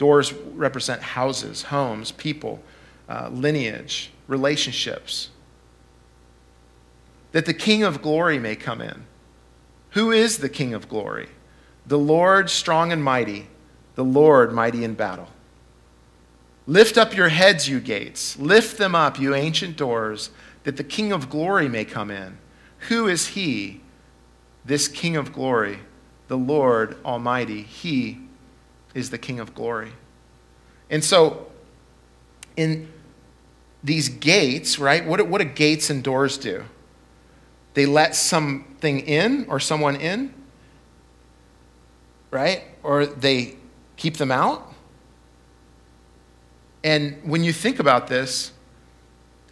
Doors 0.00 0.32
represent 0.32 1.02
houses, 1.02 1.64
homes, 1.64 2.10
people, 2.10 2.62
uh, 3.06 3.28
lineage, 3.30 4.10
relationships. 4.28 5.28
That 7.32 7.44
the 7.44 7.52
King 7.52 7.82
of 7.82 8.00
glory 8.00 8.38
may 8.38 8.56
come 8.56 8.80
in. 8.80 9.04
Who 9.90 10.10
is 10.10 10.38
the 10.38 10.48
King 10.48 10.72
of 10.72 10.88
glory? 10.88 11.28
The 11.86 11.98
Lord 11.98 12.48
strong 12.48 12.92
and 12.92 13.04
mighty, 13.04 13.48
the 13.94 14.02
Lord 14.02 14.54
mighty 14.54 14.84
in 14.84 14.94
battle. 14.94 15.28
Lift 16.66 16.96
up 16.96 17.14
your 17.14 17.28
heads, 17.28 17.68
you 17.68 17.78
gates. 17.78 18.38
Lift 18.38 18.78
them 18.78 18.94
up, 18.94 19.20
you 19.20 19.34
ancient 19.34 19.76
doors, 19.76 20.30
that 20.64 20.78
the 20.78 20.82
King 20.82 21.12
of 21.12 21.28
glory 21.28 21.68
may 21.68 21.84
come 21.84 22.10
in. 22.10 22.38
Who 22.88 23.06
is 23.06 23.26
he, 23.26 23.82
this 24.64 24.88
King 24.88 25.16
of 25.16 25.30
glory? 25.30 25.80
The 26.28 26.38
Lord 26.38 26.96
Almighty. 27.04 27.60
He 27.60 28.29
is 28.94 29.10
the 29.10 29.18
King 29.18 29.40
of 29.40 29.54
glory. 29.54 29.92
And 30.88 31.04
so, 31.04 31.46
in 32.56 32.92
these 33.82 34.08
gates, 34.08 34.78
right, 34.78 35.06
what, 35.06 35.26
what 35.26 35.38
do 35.38 35.44
gates 35.44 35.90
and 35.90 36.02
doors 36.02 36.36
do? 36.36 36.64
They 37.74 37.86
let 37.86 38.16
something 38.16 39.00
in 39.00 39.46
or 39.48 39.60
someone 39.60 39.96
in, 39.96 40.34
right? 42.30 42.64
Or 42.82 43.06
they 43.06 43.56
keep 43.96 44.16
them 44.16 44.32
out. 44.32 44.72
And 46.82 47.20
when 47.22 47.44
you 47.44 47.52
think 47.52 47.78
about 47.78 48.08
this, 48.08 48.52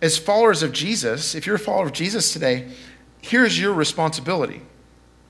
as 0.00 0.16
followers 0.16 0.62
of 0.62 0.72
Jesus, 0.72 1.34
if 1.34 1.46
you're 1.46 1.56
a 1.56 1.60
follower 1.60 1.86
of 1.86 1.92
Jesus 1.92 2.32
today, 2.32 2.68
here's 3.20 3.58
your 3.60 3.72
responsibility, 3.72 4.62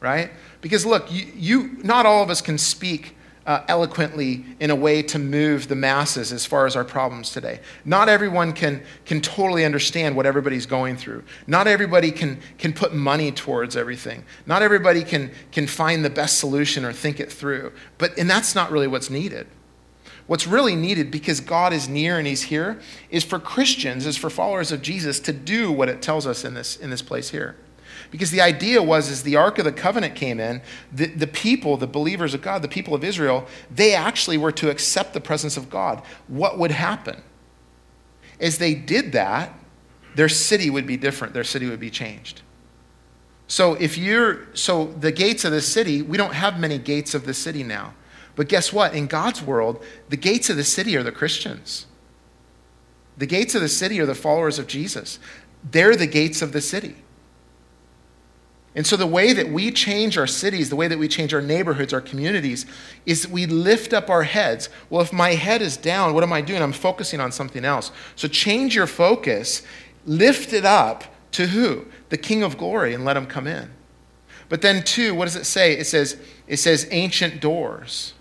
right? 0.01 0.31
Because 0.61 0.85
look, 0.87 1.11
you, 1.11 1.27
you 1.35 1.79
not 1.83 2.07
all 2.07 2.23
of 2.23 2.31
us 2.31 2.41
can 2.41 2.59
speak 2.59 3.17
uh, 3.49 3.65
eloquently 3.67 4.45
in 4.61 4.71
a 4.71 4.77
way 4.77 5.03
to 5.03 5.19
move 5.19 5.69
the 5.69 5.75
masses 5.75 6.33
as 6.35 6.45
far 6.45 6.67
as 6.67 6.77
our 6.77 6.85
problems 6.85 7.31
today. 7.31 7.61
Not 7.83 8.11
everyone 8.11 8.53
can, 8.53 8.83
can 9.07 9.23
totally 9.23 9.65
understand 9.65 10.15
what 10.15 10.27
everybody's 10.27 10.67
going 10.67 10.99
through. 10.99 11.25
Not 11.47 11.67
everybody 11.67 12.13
can, 12.13 12.41
can 12.59 12.75
put 12.75 12.93
money 12.93 13.33
towards 13.33 13.75
everything. 13.75 14.25
Not 14.45 14.61
everybody 14.61 15.03
can, 15.03 15.31
can 15.51 15.67
find 15.67 16.05
the 16.05 16.11
best 16.11 16.39
solution 16.39 16.85
or 16.85 16.93
think 16.93 17.21
it 17.21 17.33
through. 17.33 17.73
But, 17.97 18.19
and 18.19 18.29
that's 18.29 18.55
not 18.55 18.71
really 18.71 18.87
what's 18.87 19.09
needed. 19.09 19.47
What's 20.27 20.47
really 20.47 20.77
needed, 20.77 21.11
because 21.11 21.41
God 21.41 21.73
is 21.73 21.89
near 21.89 22.19
and 22.19 22.27
He's 22.27 22.43
here, 22.43 22.79
is 23.09 23.25
for 23.25 23.39
Christians, 23.39 24.05
is 24.05 24.19
for 24.19 24.29
followers 24.29 24.73
of 24.73 24.83
Jesus 24.83 25.21
to 25.21 25.33
do 25.33 25.73
what 25.73 25.89
it 25.89 26.03
tells 26.03 26.27
us 26.27 26.45
in 26.45 26.53
this, 26.53 26.77
in 26.77 26.91
this 26.91 27.01
place 27.01 27.31
here. 27.31 27.57
Because 28.11 28.31
the 28.31 28.41
idea 28.41 28.83
was, 28.83 29.11
as 29.11 29.23
the 29.23 29.37
Ark 29.37 29.59
of 29.59 29.65
the 29.65 29.73
Covenant 29.73 30.15
came 30.15 30.41
in, 30.41 30.63
the, 30.93 31.07
the 31.07 31.27
people, 31.27 31.77
the 31.77 31.87
believers 31.87 32.35
of 32.35 32.43
God, 32.43 32.63
the 32.63 32.69
people 32.69 32.95
of 32.95 33.05
Israel, 33.05 33.47
they 33.71 33.95
actually 33.95 34.39
were 34.39 34.53
to 34.53 34.71
accept 34.71 35.15
the 35.15 35.21
presence 35.21 35.57
of 35.57 35.71
God. 35.71 36.03
What 36.27 36.59
would 36.59 36.71
happen? 36.71 37.23
As 38.41 38.59
they 38.59 38.75
did 38.75 39.13
that, 39.13 39.53
their 40.15 40.29
city 40.29 40.71
would 40.71 40.87
be 40.87 40.97
different, 40.97 41.35
their 41.35 41.45
city 41.45 41.69
would 41.69 41.81
be 41.81 41.91
changed. 41.91 42.43
So 43.47 43.75
if 43.75 43.97
you're 43.97 44.55
so 44.55 44.87
the 44.87 45.11
gates 45.11 45.45
of 45.45 45.53
the 45.53 45.63
city, 45.63 46.03
we 46.03 46.17
don't 46.17 46.35
have 46.35 46.61
many 46.61 46.79
gates 46.79 47.15
of 47.15 47.25
the 47.25 47.35
city 47.35 47.63
now. 47.63 47.95
But 48.37 48.49
guess 48.49 48.73
what? 48.73 48.95
In 48.95 49.07
God's 49.07 49.43
world, 49.43 49.83
the 50.11 50.17
gates 50.17 50.51
of 50.51 50.57
the 50.57 50.65
city 50.65 50.97
are 50.97 51.03
the 51.03 51.11
Christians. 51.11 51.87
The 53.17 53.27
gates 53.27 53.55
of 53.55 53.63
the 53.63 53.69
city 53.69 53.99
are 54.01 54.07
the 54.07 54.15
followers 54.15 54.59
of 54.59 54.69
Jesus. 54.69 55.19
They're 55.69 55.97
the 55.97 56.07
gates 56.07 56.41
of 56.41 56.53
the 56.53 56.61
city. 56.61 56.97
And 58.79 58.87
so, 58.87 58.95
the 58.95 59.09
way 59.09 59.33
that 59.33 59.49
we 59.49 59.73
change 59.73 60.17
our 60.17 60.29
cities, 60.29 60.71
the 60.71 60.77
way 60.77 60.87
that 60.87 61.01
we 61.01 61.09
change 61.09 61.35
our 61.35 61.43
neighborhoods, 61.43 61.93
our 61.93 62.01
communities, 62.01 62.65
is 63.07 63.27
we 63.27 63.45
lift 63.45 63.93
up 63.93 64.09
our 64.09 64.23
heads. 64.23 64.69
Well, 64.89 65.03
if 65.03 65.13
my 65.13 65.31
head 65.31 65.63
is 65.63 65.77
down, 65.77 66.15
what 66.15 66.23
am 66.23 66.33
I 66.33 66.43
doing? 66.43 66.63
I'm 66.63 66.71
focusing 66.71 67.19
on 67.19 67.33
something 67.33 67.65
else. 67.65 67.91
So, 68.15 68.29
change 68.29 68.77
your 68.77 68.87
focus, 68.87 69.65
lift 70.07 70.53
it 70.53 70.65
up 70.65 71.03
to 71.33 71.49
who? 71.49 71.87
The 72.11 72.19
King 72.19 72.45
of 72.45 72.57
glory, 72.57 72.95
and 72.95 73.05
let 73.05 73.17
him 73.17 73.27
come 73.27 73.49
in. 73.49 73.69
But 74.49 74.63
then, 74.63 74.85
two, 74.85 75.13
what 75.13 75.25
does 75.25 75.35
it 75.35 75.47
say? 75.47 75.77
It 75.77 75.89
says, 75.89 76.17
it 76.47 76.59
says 76.59 76.87
ancient 76.93 77.41
doors, 77.41 78.15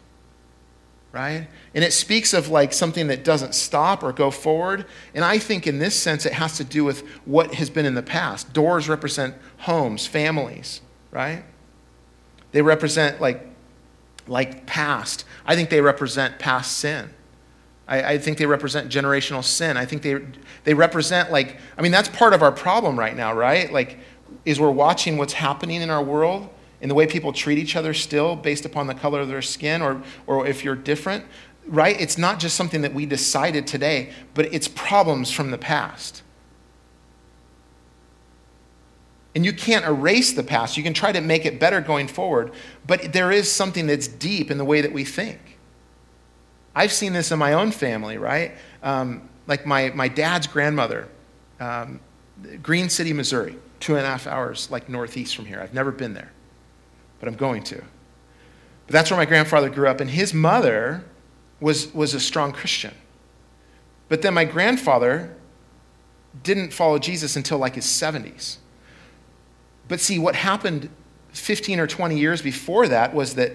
right? 1.11 1.47
And 1.75 1.83
it 1.83 1.93
speaks 1.93 2.33
of 2.33 2.49
like 2.49 2.73
something 2.73 3.05
that 3.09 3.23
doesn't 3.23 3.53
stop 3.53 4.01
or 4.01 4.11
go 4.11 4.31
forward. 4.31 4.87
And 5.13 5.23
I 5.23 5.37
think 5.37 5.67
in 5.67 5.77
this 5.77 5.93
sense, 5.93 6.25
it 6.25 6.33
has 6.33 6.57
to 6.57 6.63
do 6.63 6.83
with 6.83 7.07
what 7.25 7.53
has 7.53 7.69
been 7.69 7.85
in 7.85 7.93
the 7.93 8.01
past. 8.01 8.53
Doors 8.53 8.89
represent 8.89 9.35
homes, 9.57 10.07
families, 10.07 10.81
right? 11.11 11.43
They 12.51 12.61
represent 12.61 13.21
like, 13.21 13.47
like 14.27 14.65
past. 14.65 15.25
I 15.45 15.55
think 15.55 15.69
they 15.69 15.81
represent 15.81 16.39
past 16.39 16.77
sin. 16.77 17.09
I, 17.87 18.13
I, 18.13 18.17
think 18.17 18.37
they 18.37 18.45
represent 18.45 18.89
generational 18.91 19.43
sin. 19.43 19.77
I 19.77 19.85
think 19.85 20.01
they, 20.01 20.19
they 20.65 20.73
represent, 20.73 21.31
like, 21.31 21.57
I 21.77 21.81
mean, 21.81 21.91
that's 21.93 22.09
part 22.09 22.33
of 22.33 22.43
our 22.43 22.51
problem 22.51 22.99
right 22.99 23.15
now, 23.15 23.33
right? 23.33 23.71
Like, 23.71 23.97
is 24.43 24.59
we're 24.59 24.71
watching 24.71 25.17
what's 25.17 25.33
happening 25.33 25.81
in 25.81 25.89
our 25.89 26.03
world 26.03 26.49
and 26.81 26.91
the 26.91 26.95
way 26.95 27.07
people 27.07 27.31
treat 27.31 27.57
each 27.57 27.77
other 27.77 27.93
still 27.93 28.35
based 28.35 28.65
upon 28.65 28.87
the 28.87 28.93
color 28.93 29.21
of 29.21 29.29
their 29.29 29.41
skin 29.41 29.81
or, 29.81 30.01
or 30.27 30.45
if 30.45 30.63
you're 30.65 30.75
different 30.75 31.23
right? 31.67 31.99
It's 31.99 32.17
not 32.17 32.39
just 32.39 32.55
something 32.55 32.81
that 32.81 32.93
we 32.93 33.05
decided 33.05 33.67
today, 33.67 34.11
but 34.33 34.51
it's 34.53 34.67
problems 34.67 35.31
from 35.31 35.51
the 35.51 35.57
past. 35.57 36.23
And 39.37 39.45
you 39.45 39.53
can't 39.53 39.85
erase 39.85 40.33
the 40.33 40.41
past. 40.41 40.77
You 40.77 40.83
can 40.83 40.95
try 40.95 41.11
to 41.11 41.21
make 41.21 41.45
it 41.45 41.59
better 41.59 41.79
going 41.79 42.07
forward, 42.07 42.53
but 42.87 43.13
there 43.13 43.31
is 43.31 43.51
something 43.51 43.85
that's 43.85 44.07
deep 44.07 44.49
in 44.49 44.57
the 44.57 44.65
way 44.65 44.81
that 44.81 44.91
we 44.91 45.05
think. 45.05 45.59
I've 46.73 46.91
seen 46.91 47.13
this 47.13 47.31
in 47.31 47.37
my 47.37 47.53
own 47.53 47.69
family, 47.69 48.17
right? 48.17 48.53
Um, 48.81 49.29
like 49.45 49.63
my, 49.63 49.91
my 49.91 50.07
dad's 50.07 50.47
grandmother, 50.47 51.07
um, 51.59 51.99
Green 52.63 52.89
City, 52.89 53.13
Missouri, 53.13 53.55
two 53.79 53.95
and 53.95 54.03
a 54.03 54.09
half 54.09 54.25
hours, 54.25 54.71
like 54.71 54.89
northeast 54.89 55.35
from 55.35 55.45
here. 55.45 55.61
I've 55.61 55.71
never 55.71 55.91
been 55.91 56.15
there, 56.15 56.31
but 57.19 57.29
I'm 57.29 57.35
going 57.35 57.61
to. 57.65 57.75
But 57.75 58.91
that's 58.91 59.11
where 59.11 59.19
my 59.19 59.25
grandfather 59.25 59.69
grew 59.69 59.87
up, 59.87 60.01
and 60.01 60.09
his 60.09 60.33
mother 60.33 61.05
was, 61.59 61.93
was 61.93 62.15
a 62.15 62.19
strong 62.19 62.53
Christian. 62.53 62.95
But 64.09 64.23
then 64.23 64.33
my 64.33 64.45
grandfather 64.45 65.35
didn't 66.41 66.73
follow 66.73 66.97
Jesus 66.97 67.35
until 67.35 67.59
like 67.59 67.75
his 67.75 67.85
70s. 67.85 68.57
But 69.87 69.99
see, 69.99 70.19
what 70.19 70.35
happened 70.35 70.89
15 71.31 71.79
or 71.79 71.87
20 71.87 72.17
years 72.17 72.41
before 72.41 72.87
that 72.87 73.13
was 73.13 73.35
that 73.35 73.53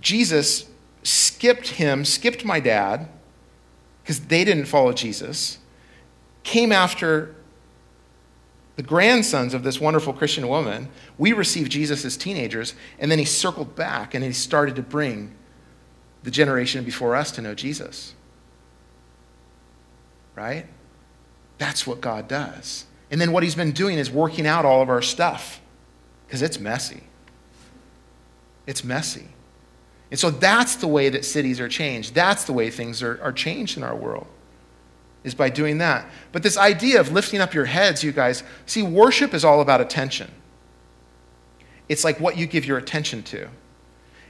Jesus 0.00 0.68
skipped 1.02 1.68
him, 1.68 2.04
skipped 2.04 2.44
my 2.44 2.60
dad, 2.60 3.08
because 4.02 4.20
they 4.20 4.44
didn't 4.44 4.66
follow 4.66 4.92
Jesus, 4.92 5.58
came 6.42 6.72
after 6.72 7.34
the 8.76 8.82
grandsons 8.82 9.52
of 9.54 9.62
this 9.62 9.80
wonderful 9.80 10.12
Christian 10.12 10.48
woman. 10.48 10.88
We 11.18 11.32
received 11.32 11.70
Jesus 11.70 12.04
as 12.04 12.16
teenagers, 12.16 12.74
and 12.98 13.10
then 13.10 13.18
he 13.18 13.24
circled 13.24 13.76
back 13.76 14.14
and 14.14 14.24
he 14.24 14.32
started 14.32 14.76
to 14.76 14.82
bring 14.82 15.34
the 16.22 16.30
generation 16.30 16.84
before 16.84 17.14
us 17.14 17.30
to 17.32 17.42
know 17.42 17.54
Jesus. 17.54 18.14
Right? 20.34 20.66
That's 21.58 21.86
what 21.86 22.00
God 22.00 22.26
does. 22.26 22.86
And 23.10 23.20
then 23.20 23.32
what 23.32 23.42
he's 23.42 23.54
been 23.54 23.72
doing 23.72 23.98
is 23.98 24.10
working 24.10 24.46
out 24.46 24.64
all 24.64 24.80
of 24.80 24.88
our 24.88 25.02
stuff 25.02 25.59
because 26.30 26.42
it's 26.42 26.60
messy. 26.60 27.02
It's 28.64 28.84
messy. 28.84 29.26
And 30.12 30.20
so 30.20 30.30
that's 30.30 30.76
the 30.76 30.86
way 30.86 31.08
that 31.08 31.24
cities 31.24 31.58
are 31.58 31.68
changed. 31.68 32.14
That's 32.14 32.44
the 32.44 32.52
way 32.52 32.70
things 32.70 33.02
are, 33.02 33.20
are 33.20 33.32
changed 33.32 33.76
in 33.76 33.82
our 33.82 33.96
world, 33.96 34.28
is 35.24 35.34
by 35.34 35.50
doing 35.50 35.78
that. 35.78 36.08
But 36.30 36.44
this 36.44 36.56
idea 36.56 37.00
of 37.00 37.10
lifting 37.10 37.40
up 37.40 37.52
your 37.52 37.64
heads, 37.64 38.04
you 38.04 38.12
guys, 38.12 38.44
see, 38.64 38.80
worship 38.80 39.34
is 39.34 39.44
all 39.44 39.60
about 39.60 39.80
attention. 39.80 40.30
It's 41.88 42.04
like 42.04 42.20
what 42.20 42.38
you 42.38 42.46
give 42.46 42.64
your 42.64 42.78
attention 42.78 43.24
to. 43.24 43.48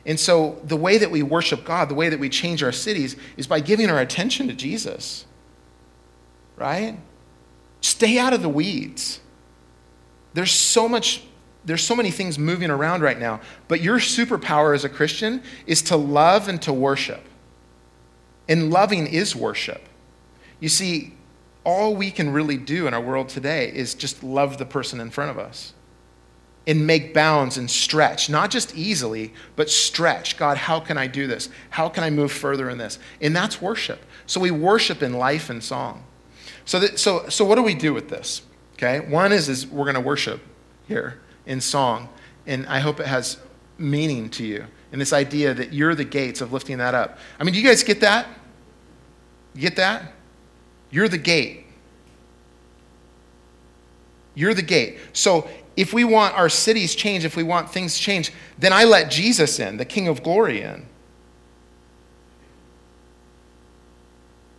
And 0.07 0.19
so, 0.19 0.59
the 0.65 0.79
way 0.79 0.97
that 0.97 1.11
we 1.11 1.23
worship 1.23 1.67
God, 1.67 1.91
the 1.91 1.95
way 1.95 2.09
that 2.09 2.19
we 2.19 2.31
change 2.31 2.63
our 2.63 2.73
cities, 2.73 3.15
is 3.37 3.47
by 3.47 3.61
giving 3.61 3.91
our 3.91 4.01
attention 4.01 4.49
to 4.49 4.55
Jesus. 4.55 5.27
Right? 6.57 6.99
Stay 7.83 8.19
out 8.19 8.33
of 8.33 8.41
the 8.41 8.49
weeds. 8.49 9.21
There's 10.33 10.53
so 10.53 10.89
much 10.89 11.25
there's 11.65 11.83
so 11.83 11.95
many 11.95 12.11
things 12.11 12.39
moving 12.39 12.71
around 12.71 13.03
right 13.03 13.19
now, 13.19 13.41
but 13.69 13.81
your 13.81 13.99
superpower 13.99 14.75
as 14.75 14.85
a 14.85 14.89
Christian 14.89 15.43
is 15.67 15.83
to 15.83 15.97
love 15.97 16.49
and 16.49 16.61
to 16.63 16.73
worship. 16.73 17.23
And 18.49 18.71
loving 18.71 19.07
is 19.07 19.37
worship. 19.37 19.83
You 20.59 20.69
see, 20.69 21.15
all 21.65 21.95
we 21.95 22.11
can 22.11 22.33
really 22.33 22.57
do 22.57 22.87
in 22.87 22.95
our 22.95 23.01
world 23.01 23.29
today 23.29 23.71
is 23.73 23.95
just 23.95 24.23
love 24.23 24.59
the 24.59 24.65
person 24.65 25.01
in 25.01 25.11
front 25.11 25.31
of 25.31 25.39
us 25.39 25.75
and 26.67 26.87
make 26.87 27.15
bounds 27.15 27.57
and 27.57 27.71
stretch, 27.71 28.31
not 28.31 28.51
just 28.51 28.75
easily, 28.75 29.33
but 29.57 29.71
stretch. 29.71 30.37
God, 30.37 30.57
how 30.57 30.81
can 30.81 30.97
I 30.99 31.07
do 31.07 31.27
this? 31.27 31.49
How 31.71 31.89
can 31.89 32.05
I 32.05 32.11
move 32.11 32.33
further 32.33 32.71
in 32.71 32.79
this? 32.79 32.99
And 33.21 33.35
that's 33.35 33.61
worship. 33.61 34.01
So 34.27 34.41
we 34.41 34.51
worship 34.51 35.03
in 35.03 35.15
life 35.15 35.51
and 35.51 35.63
song. 35.63 36.05
So, 36.65 36.79
that, 36.81 36.99
so, 36.99 37.29
so 37.29 37.45
what 37.45 37.57
do 37.57 37.63
we 37.63 37.75
do 37.75 37.93
with 37.93 38.09
this? 38.09 38.43
Okay, 38.75 39.01
one 39.01 39.33
is, 39.33 39.49
is 39.49 39.67
we're 39.67 39.85
going 39.85 39.95
to 39.95 40.01
worship 40.01 40.41
here 40.87 41.21
in 41.47 41.61
song, 41.61 42.09
and 42.47 42.67
I 42.67 42.81
hope 42.81 43.01
it 43.01 43.07
has 43.07 43.39
meaning 43.79 44.29
to 44.31 44.45
you. 44.45 44.65
And 44.93 45.01
this 45.01 45.13
idea 45.13 45.55
that 45.55 45.73
you're 45.73 45.95
the 45.95 46.05
gates 46.05 46.41
of 46.41 46.53
lifting 46.53 46.79
that 46.79 46.95
up. 46.95 47.19
I 47.39 47.45
mean, 47.45 47.55
do 47.55 47.61
you 47.61 47.67
guys 47.67 47.83
get 47.83 48.01
that? 48.01 48.27
You 49.55 49.63
get 49.63 49.77
that? 49.77 50.13
You're 50.91 51.09
the 51.09 51.19
gate. 51.19 51.67
You're 54.35 54.55
the 54.55 54.63
gate. 54.63 54.99
So 55.13 55.49
if 55.77 55.93
we 55.93 56.05
want 56.05 56.37
our 56.37 56.49
cities 56.49 56.95
changed, 56.95 57.25
if 57.25 57.37
we 57.37 57.43
want 57.43 57.71
things 57.71 57.99
changed, 57.99 58.33
then 58.59 58.73
I 58.73 58.85
let 58.85 59.11
Jesus 59.11 59.59
in, 59.61 59.77
the 59.77 59.85
King 59.85 60.09
of 60.09 60.23
glory 60.23 60.63
in. 60.63 60.87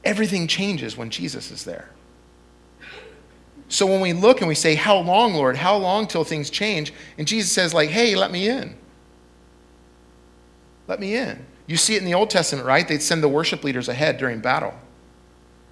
Everything 0.03 0.47
changes 0.47 0.97
when 0.97 1.09
Jesus 1.09 1.51
is 1.51 1.63
there. 1.63 1.89
So 3.71 3.85
when 3.85 4.01
we 4.01 4.11
look 4.11 4.41
and 4.41 4.49
we 4.49 4.55
say, 4.55 4.75
How 4.75 4.97
long, 4.97 5.33
Lord? 5.33 5.55
How 5.55 5.77
long 5.77 6.05
till 6.05 6.25
things 6.25 6.49
change? 6.49 6.91
And 7.17 7.25
Jesus 7.25 7.53
says, 7.53 7.73
like, 7.73 7.89
hey, 7.89 8.15
let 8.15 8.29
me 8.29 8.49
in. 8.49 8.75
Let 10.87 10.99
me 10.99 11.15
in. 11.15 11.45
You 11.67 11.77
see 11.77 11.95
it 11.95 11.99
in 11.99 12.05
the 12.05 12.13
Old 12.13 12.29
Testament, 12.29 12.67
right? 12.67 12.85
They'd 12.85 13.01
send 13.01 13.23
the 13.23 13.29
worship 13.29 13.63
leaders 13.63 13.87
ahead 13.87 14.17
during 14.17 14.41
battle. 14.41 14.73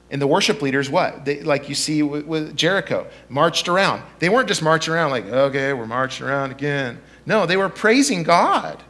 And 0.09 0.21
the 0.21 0.27
worship 0.27 0.61
leaders, 0.61 0.89
what? 0.89 1.25
They, 1.25 1.41
like 1.43 1.67
you 1.67 1.75
see 1.75 2.01
with, 2.01 2.25
with, 2.25 2.55
Jericho, 2.55 3.05
marched 3.27 3.67
around. 3.67 4.01
They 4.19 4.29
weren't 4.29 4.47
just 4.47 4.63
marching 4.63 4.93
around 4.93 5.11
like, 5.11 5.25
okay, 5.25 5.73
we're 5.73 5.85
marching 5.85 6.25
around 6.25 6.51
again. 6.51 7.01
No, 7.25 7.45
they 7.45 7.57
were 7.57 7.67
praising 7.67 8.23
God. 8.23 8.81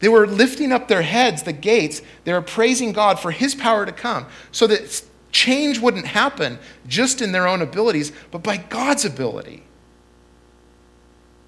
They 0.00 0.08
were 0.08 0.26
lifting 0.26 0.72
up 0.72 0.88
their 0.88 1.02
heads, 1.02 1.42
the 1.42 1.52
gates. 1.52 2.00
They 2.24 2.32
were 2.32 2.42
praising 2.42 2.92
God 2.92 3.20
for 3.20 3.32
His 3.32 3.54
power 3.54 3.84
to 3.84 3.92
come 3.92 4.24
so 4.50 4.66
that 4.66 5.04
change 5.34 5.80
wouldn't 5.80 6.06
happen 6.06 6.58
just 6.86 7.20
in 7.20 7.32
their 7.32 7.46
own 7.46 7.60
abilities, 7.60 8.12
but 8.30 8.42
by 8.42 8.56
God's 8.56 9.04
ability. 9.04 9.64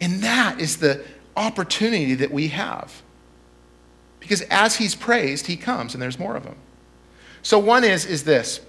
And 0.00 0.22
that 0.22 0.60
is 0.60 0.78
the 0.78 1.04
opportunity 1.36 2.14
that 2.14 2.32
we 2.32 2.48
have. 2.48 3.02
Because 4.20 4.42
as 4.42 4.76
He's 4.76 4.94
praised, 4.94 5.46
He 5.46 5.56
comes, 5.56 5.94
and 5.94 6.02
there's 6.02 6.18
more 6.18 6.36
of 6.36 6.44
Him. 6.44 6.56
So, 7.42 7.58
one 7.58 7.84
is, 7.84 8.04
is 8.04 8.24
this 8.24 8.60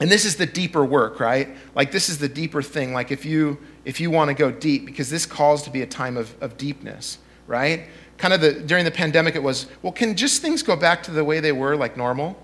and 0.00 0.10
this 0.10 0.24
is 0.24 0.34
the 0.34 0.46
deeper 0.46 0.84
work 0.84 1.20
right 1.20 1.56
like 1.76 1.92
this 1.92 2.08
is 2.08 2.18
the 2.18 2.28
deeper 2.28 2.60
thing 2.60 2.92
like 2.92 3.12
if 3.12 3.24
you 3.24 3.56
if 3.84 4.00
you 4.00 4.10
want 4.10 4.28
to 4.28 4.34
go 4.34 4.50
deep 4.50 4.84
because 4.86 5.08
this 5.08 5.24
calls 5.24 5.62
to 5.62 5.70
be 5.70 5.82
a 5.82 5.86
time 5.86 6.16
of, 6.16 6.34
of 6.42 6.56
deepness 6.56 7.18
right 7.46 7.86
kind 8.18 8.34
of 8.34 8.40
the 8.40 8.54
during 8.54 8.84
the 8.84 8.90
pandemic 8.90 9.36
it 9.36 9.42
was 9.42 9.68
well 9.82 9.92
can 9.92 10.16
just 10.16 10.42
things 10.42 10.64
go 10.64 10.74
back 10.74 11.00
to 11.00 11.12
the 11.12 11.22
way 11.22 11.38
they 11.38 11.52
were 11.52 11.76
like 11.76 11.96
normal 11.96 12.36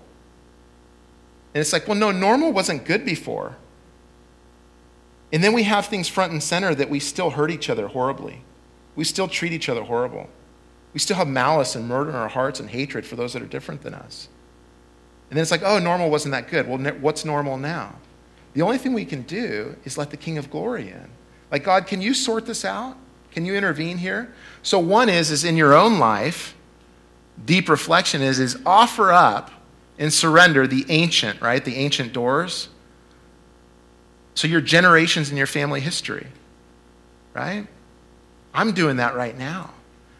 and 1.53 1.61
it's 1.61 1.73
like 1.73 1.87
well 1.87 1.97
no 1.97 2.11
normal 2.11 2.51
wasn't 2.51 2.83
good 2.85 3.05
before 3.05 3.57
and 5.33 5.43
then 5.43 5.53
we 5.53 5.63
have 5.63 5.85
things 5.85 6.07
front 6.07 6.31
and 6.31 6.43
center 6.43 6.75
that 6.75 6.89
we 6.89 6.99
still 6.99 7.31
hurt 7.31 7.51
each 7.51 7.69
other 7.69 7.87
horribly 7.87 8.43
we 8.95 9.03
still 9.03 9.27
treat 9.27 9.53
each 9.53 9.69
other 9.69 9.83
horrible 9.83 10.29
we 10.93 10.99
still 10.99 11.15
have 11.15 11.27
malice 11.27 11.75
and 11.75 11.87
murder 11.87 12.09
in 12.09 12.15
our 12.15 12.27
hearts 12.27 12.59
and 12.59 12.69
hatred 12.69 13.05
for 13.05 13.15
those 13.15 13.33
that 13.33 13.41
are 13.41 13.47
different 13.47 13.81
than 13.81 13.93
us 13.93 14.27
and 15.31 15.37
then 15.37 15.43
it's 15.43 15.51
like, 15.51 15.63
oh, 15.63 15.79
normal 15.79 16.09
wasn't 16.09 16.33
that 16.33 16.49
good. 16.49 16.67
Well, 16.67 16.77
what's 16.99 17.23
normal 17.23 17.57
now? 17.57 17.95
The 18.53 18.61
only 18.61 18.77
thing 18.77 18.91
we 18.91 19.05
can 19.05 19.21
do 19.21 19.77
is 19.85 19.97
let 19.97 20.11
the 20.11 20.17
King 20.17 20.37
of 20.37 20.51
Glory 20.51 20.89
in. 20.89 21.09
Like, 21.49 21.63
God, 21.63 21.87
can 21.87 22.01
you 22.01 22.13
sort 22.13 22.45
this 22.45 22.65
out? 22.65 22.97
Can 23.31 23.45
you 23.45 23.55
intervene 23.55 23.97
here? 23.97 24.33
So 24.61 24.77
one 24.77 25.07
is, 25.07 25.31
is 25.31 25.45
in 25.45 25.55
your 25.55 25.73
own 25.73 25.99
life, 25.99 26.53
deep 27.45 27.69
reflection 27.69 28.21
is, 28.21 28.39
is 28.39 28.59
offer 28.65 29.13
up 29.13 29.51
and 30.01 30.11
surrender 30.11 30.65
the 30.65 30.83
ancient, 30.89 31.39
right? 31.41 31.63
The 31.63 31.75
ancient 31.75 32.11
doors. 32.11 32.69
So 34.33 34.47
your 34.47 34.59
generations 34.59 35.29
in 35.29 35.37
your 35.37 35.45
family 35.45 35.79
history, 35.79 36.25
right? 37.35 37.67
I'm 38.51 38.71
doing 38.71 38.97
that 38.97 39.15
right 39.15 39.37
now. 39.37 39.69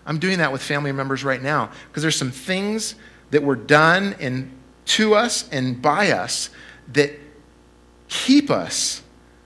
I'm 0.05 0.19
doing 0.19 0.37
that 0.37 0.51
with 0.51 0.61
family 0.61 0.91
members 0.91 1.23
right 1.23 1.41
now 1.41 1.71
because 1.87 2.03
there's 2.03 2.15
some 2.15 2.29
things 2.29 2.93
that 3.31 3.41
were 3.41 3.55
done 3.55 4.15
and 4.19 4.51
to 4.85 5.15
us 5.15 5.49
and 5.49 5.81
by 5.81 6.11
us 6.11 6.51
that 6.93 7.13
keep 8.07 8.51
us 8.51 9.01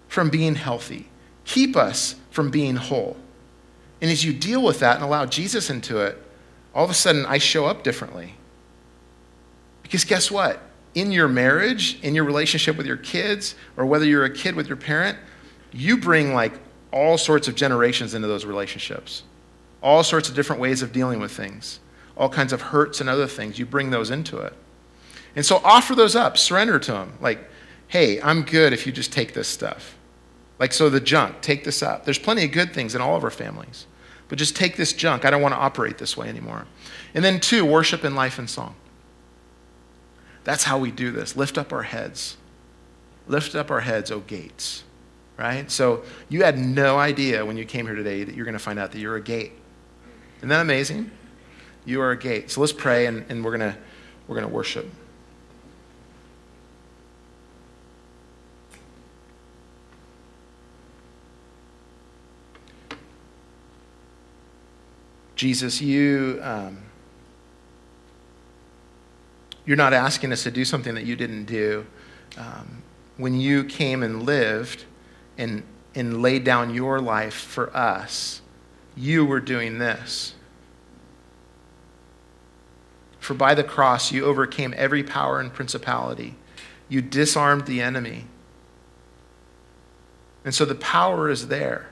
from 0.10 0.30
being 0.30 0.56
healthy, 0.56 1.08
keep 1.46 1.78
us 1.78 2.16
from 2.30 2.52
being 2.52 2.76
whole. 2.76 3.16
And 4.02 4.12
as 4.12 4.26
you 4.26 4.34
deal 4.34 4.62
with 4.62 4.80
that 4.80 4.96
and 4.96 5.04
allow 5.06 5.26
Jesus 5.26 5.70
into 5.70 6.00
it, 6.00 6.22
all 6.74 6.84
of 6.84 6.90
a 6.90 6.94
sudden 6.94 7.26
I 7.26 7.38
show 7.38 7.68
up 7.68 7.84
differently. 7.84 8.36
Because 9.86 10.04
guess 10.04 10.32
what? 10.32 10.64
In 10.96 11.12
your 11.12 11.28
marriage, 11.28 12.00
in 12.02 12.16
your 12.16 12.24
relationship 12.24 12.76
with 12.76 12.88
your 12.88 12.98
kids, 12.98 13.54
or 13.78 13.86
whether 13.86 14.04
you're 14.04 14.26
a 14.26 14.34
kid 14.34 14.56
with 14.56 14.68
your 14.68 14.78
parent, 14.78 15.16
you 15.72 15.96
bring 15.98 16.34
like 16.34 16.54
all 16.92 17.20
sorts 17.20 17.48
of 17.48 17.54
generations 17.54 18.16
into 18.16 18.28
those 18.28 18.46
relationships, 18.46 19.22
all 19.84 20.02
sorts 20.02 20.28
of 20.28 20.34
different 20.34 20.60
ways 20.60 20.82
of 20.82 20.92
dealing 20.92 21.20
with 21.20 21.32
things, 21.32 21.80
all 22.18 22.30
kinds 22.30 22.52
of 22.52 22.62
hurts 22.62 23.00
and 23.00 23.08
other 23.08 23.28
things. 23.28 23.60
You 23.60 23.68
bring 23.68 23.92
those 23.92 24.10
into 24.10 24.40
it. 24.40 24.54
And 25.36 25.46
so 25.46 25.62
offer 25.64 25.94
those 25.94 26.16
up, 26.16 26.36
surrender 26.36 26.80
to 26.80 26.92
them. 26.92 27.14
Like, 27.22 27.48
hey, 27.88 28.20
I'm 28.22 28.42
good 28.42 28.74
if 28.74 28.88
you 28.88 28.92
just 28.92 29.14
take 29.14 29.36
this 29.36 29.48
stuff. 29.48 29.96
Like, 30.58 30.74
so 30.74 30.90
the 30.90 31.00
junk, 31.00 31.42
take 31.42 31.64
this 31.64 31.84
up. 31.84 32.06
There's 32.06 32.18
plenty 32.18 32.44
of 32.44 32.52
good 32.52 32.74
things 32.74 32.96
in 32.96 33.02
all 33.02 33.16
of 33.16 33.24
our 33.24 33.30
families, 33.30 33.86
but 34.30 34.40
just 34.40 34.56
take 34.56 34.78
this 34.78 34.94
junk. 34.94 35.26
I 35.26 35.30
don't 35.30 35.44
want 35.44 35.54
to 35.54 35.60
operate 35.60 36.00
this 36.00 36.18
way 36.18 36.28
anymore. 36.28 36.66
And 37.14 37.24
then, 37.24 37.40
two, 37.40 37.66
worship 37.66 38.04
in 38.04 38.16
life 38.16 38.40
and 38.40 38.50
song. 38.50 38.76
That's 40.46 40.64
how 40.64 40.78
we 40.78 40.92
do 40.92 41.12
this. 41.12 41.36
Lift 41.36 41.58
up 41.58 41.74
our 41.74 41.84
heads. 41.84 42.38
Lift 43.28 43.56
up 43.56 43.70
our 43.70 43.82
heads, 43.82 44.12
O 44.12 44.22
gates. 44.22 44.84
Right? 45.38 45.70
So 45.70 46.06
you 46.30 46.44
had 46.44 46.58
no 46.58 46.98
idea 46.98 47.46
when 47.46 47.58
you 47.58 47.66
came 47.66 47.88
here 47.88 47.96
today 47.96 48.24
that 48.24 48.36
you're 48.36 48.46
going 48.46 48.54
to 48.54 48.60
find 48.60 48.80
out 48.80 48.94
that 48.94 49.00
you're 49.00 49.18
a 49.18 49.22
gate. 49.22 49.52
Isn't 50.38 50.50
that 50.50 50.62
amazing? 50.62 51.12
You 51.84 52.00
are 52.02 52.12
a 52.12 52.18
gate. 52.18 52.52
So 52.52 52.62
let's 52.62 52.72
pray 52.72 53.08
and, 53.08 53.26
and 53.28 53.44
we're 53.44 53.58
going 53.58 53.74
to 53.74 53.78
we're 54.28 54.36
going 54.36 54.48
to 54.48 54.54
worship. 54.54 54.88
Jesus, 65.36 65.82
you, 65.82 66.40
um, 66.42 66.85
you're 69.66 69.78
not 69.78 69.94
asking 69.94 70.32
us 70.32 70.44
to 70.44 70.52
do 70.52 70.64
something 70.64 70.96
that 70.96 71.06
you 71.06 71.16
didn't 71.16 71.46
do. 71.46 71.86
Um, 72.38 72.84
when 73.18 73.40
you 73.40 73.64
came 73.64 74.04
and 74.04 74.24
lived 74.24 74.86
and, 75.38 75.64
and 75.94 76.22
laid 76.22 76.44
down 76.44 76.74
your 76.74 77.00
life 77.00 77.34
for 77.34 77.76
us, 77.76 78.42
you 78.96 79.26
were 79.26 79.40
doing 79.40 79.80
this. 79.80 80.36
For 83.20 83.34
by 83.34 83.56
the 83.56 83.64
cross, 83.64 84.12
you 84.12 84.26
overcame 84.26 84.74
every 84.78 85.04
power 85.04 85.40
and 85.40 85.52
principality. 85.52 86.36
You 86.88 87.02
disarmed 87.02 87.66
the 87.66 87.82
enemy. 87.82 88.26
And 90.44 90.54
so 90.54 90.64
the 90.64 90.76
power 90.76 91.30
is 91.30 91.48
there. 91.48 91.90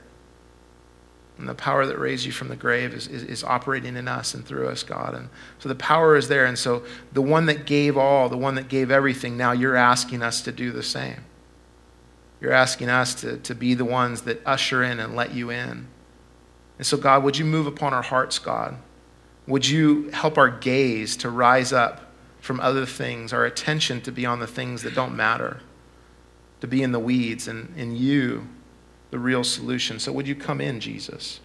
And 1.37 1.49
the 1.49 1.55
power 1.55 1.85
that 1.85 1.97
raised 1.97 2.25
you 2.25 2.31
from 2.31 2.49
the 2.49 2.55
grave 2.55 2.93
is, 2.93 3.07
is, 3.07 3.23
is, 3.23 3.43
operating 3.43 3.95
in 3.95 4.07
us 4.07 4.35
and 4.35 4.45
through 4.45 4.67
us, 4.67 4.83
God. 4.83 5.15
And 5.15 5.29
so 5.57 5.67
the 5.67 5.75
power 5.75 6.15
is 6.15 6.27
there. 6.27 6.45
And 6.45 6.57
so 6.57 6.83
the 7.11 7.23
one 7.23 7.47
that 7.47 7.65
gave 7.65 7.97
all, 7.97 8.29
the 8.29 8.37
one 8.37 8.55
that 8.55 8.67
gave 8.67 8.91
everything, 8.91 9.35
now 9.35 9.51
you're 9.51 9.75
asking 9.75 10.21
us 10.21 10.41
to 10.43 10.51
do 10.51 10.71
the 10.71 10.83
same. 10.83 11.25
You're 12.39 12.51
asking 12.51 12.89
us 12.89 13.15
to, 13.21 13.37
to 13.37 13.55
be 13.55 13.73
the 13.73 13.85
ones 13.85 14.21
that 14.23 14.41
usher 14.45 14.83
in 14.83 14.99
and 14.99 15.15
let 15.15 15.33
you 15.33 15.49
in. 15.49 15.87
And 16.77 16.85
so, 16.85 16.97
God, 16.97 17.23
would 17.23 17.37
you 17.37 17.45
move 17.45 17.67
upon 17.67 17.93
our 17.93 18.01
hearts, 18.01 18.37
God? 18.37 18.75
Would 19.47 19.67
you 19.67 20.09
help 20.11 20.37
our 20.37 20.49
gaze 20.49 21.17
to 21.17 21.29
rise 21.29 21.73
up 21.73 22.11
from 22.41 22.59
other 22.59 22.85
things, 22.85 23.33
our 23.33 23.45
attention 23.45 24.01
to 24.01 24.11
be 24.11 24.25
on 24.25 24.39
the 24.39 24.47
things 24.47 24.83
that 24.83 24.93
don't 24.93 25.15
matter, 25.15 25.61
to 26.61 26.67
be 26.67 26.83
in 26.83 26.91
the 26.91 26.99
weeds 26.99 27.47
and 27.47 27.75
in 27.77 27.95
you? 27.95 28.47
The 29.13 29.19
real 29.19 29.43
solution. 29.43 29.99
So, 29.99 30.11
would 30.11 30.27
you 30.27 30.33
come 30.33 30.59
in, 30.59 30.79
Jesus? 30.79 31.39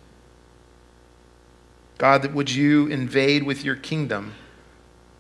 God, 1.98 2.32
would 2.32 2.50
you 2.50 2.86
invade 2.86 3.42
with 3.42 3.62
your 3.62 3.76
kingdom 3.76 4.32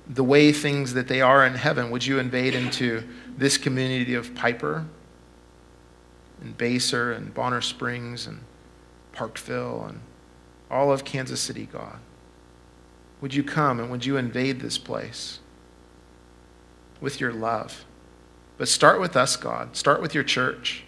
the 0.08 0.24
way 0.24 0.50
things 0.50 0.94
that 0.94 1.08
they 1.08 1.20
are 1.20 1.44
in 1.44 1.56
heaven? 1.56 1.90
Would 1.90 2.06
you 2.06 2.18
invade 2.18 2.54
into 2.54 3.06
this 3.36 3.58
community 3.58 4.14
of 4.14 4.34
Piper 4.34 4.86
and 6.40 6.56
Basehor 6.56 7.14
and 7.14 7.34
Bonner 7.34 7.60
Springs 7.60 8.26
and 8.26 8.40
Parkville 9.12 9.84
and 9.86 10.00
all 10.70 10.90
of 10.90 11.04
Kansas 11.04 11.42
City, 11.42 11.68
God? 11.70 11.98
Would 13.20 13.34
you 13.34 13.42
come 13.42 13.78
and 13.78 13.90
would 13.90 14.06
you 14.06 14.16
invade 14.16 14.60
this 14.60 14.78
place 14.78 15.40
with 16.98 17.20
your 17.20 17.34
love? 17.34 17.84
But 18.56 18.68
start 18.68 19.02
with 19.02 19.18
us, 19.18 19.36
God. 19.36 19.76
Start 19.76 20.00
with 20.00 20.14
your 20.14 20.24
church. 20.24 20.86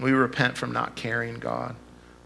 We 0.00 0.12
repent 0.12 0.56
from 0.56 0.72
not 0.72 0.94
caring, 0.94 1.38
God. 1.38 1.74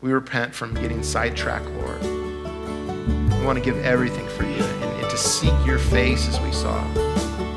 We 0.03 0.13
repent 0.13 0.55
from 0.55 0.75
getting 0.75 1.03
sidetracked, 1.03 1.67
Lord. 1.67 2.03
We 2.03 3.47
want 3.47 3.59
to 3.59 3.65
give 3.65 3.83
everything 3.85 4.29
for 4.29 4.45
you 4.45 4.63
and, 4.63 5.01
and 5.01 5.11
to 5.11 5.17
seek 5.17 5.55
your 5.65 5.79
face 5.79 6.29
as 6.29 6.39
we 6.41 6.53
saw. 6.53 6.83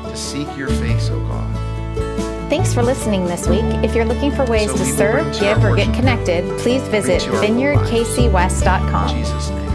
To 0.08 0.16
seek 0.16 0.48
your 0.56 0.68
face, 0.68 1.10
oh 1.10 1.20
God. 1.20 2.48
Thanks 2.48 2.72
for 2.72 2.82
listening 2.82 3.26
this 3.26 3.46
week. 3.48 3.64
If 3.84 3.94
you're 3.94 4.04
looking 4.04 4.30
for 4.30 4.44
ways 4.46 4.70
so 4.70 4.76
to 4.78 4.84
serve, 4.84 5.38
give, 5.38 5.62
or 5.64 5.74
get 5.76 5.92
connected, 5.94 6.44
please 6.60 6.82
visit 6.88 7.20
vineyardkcwest.com. 7.22 9.08
Jesus' 9.08 9.50
name. 9.50 9.65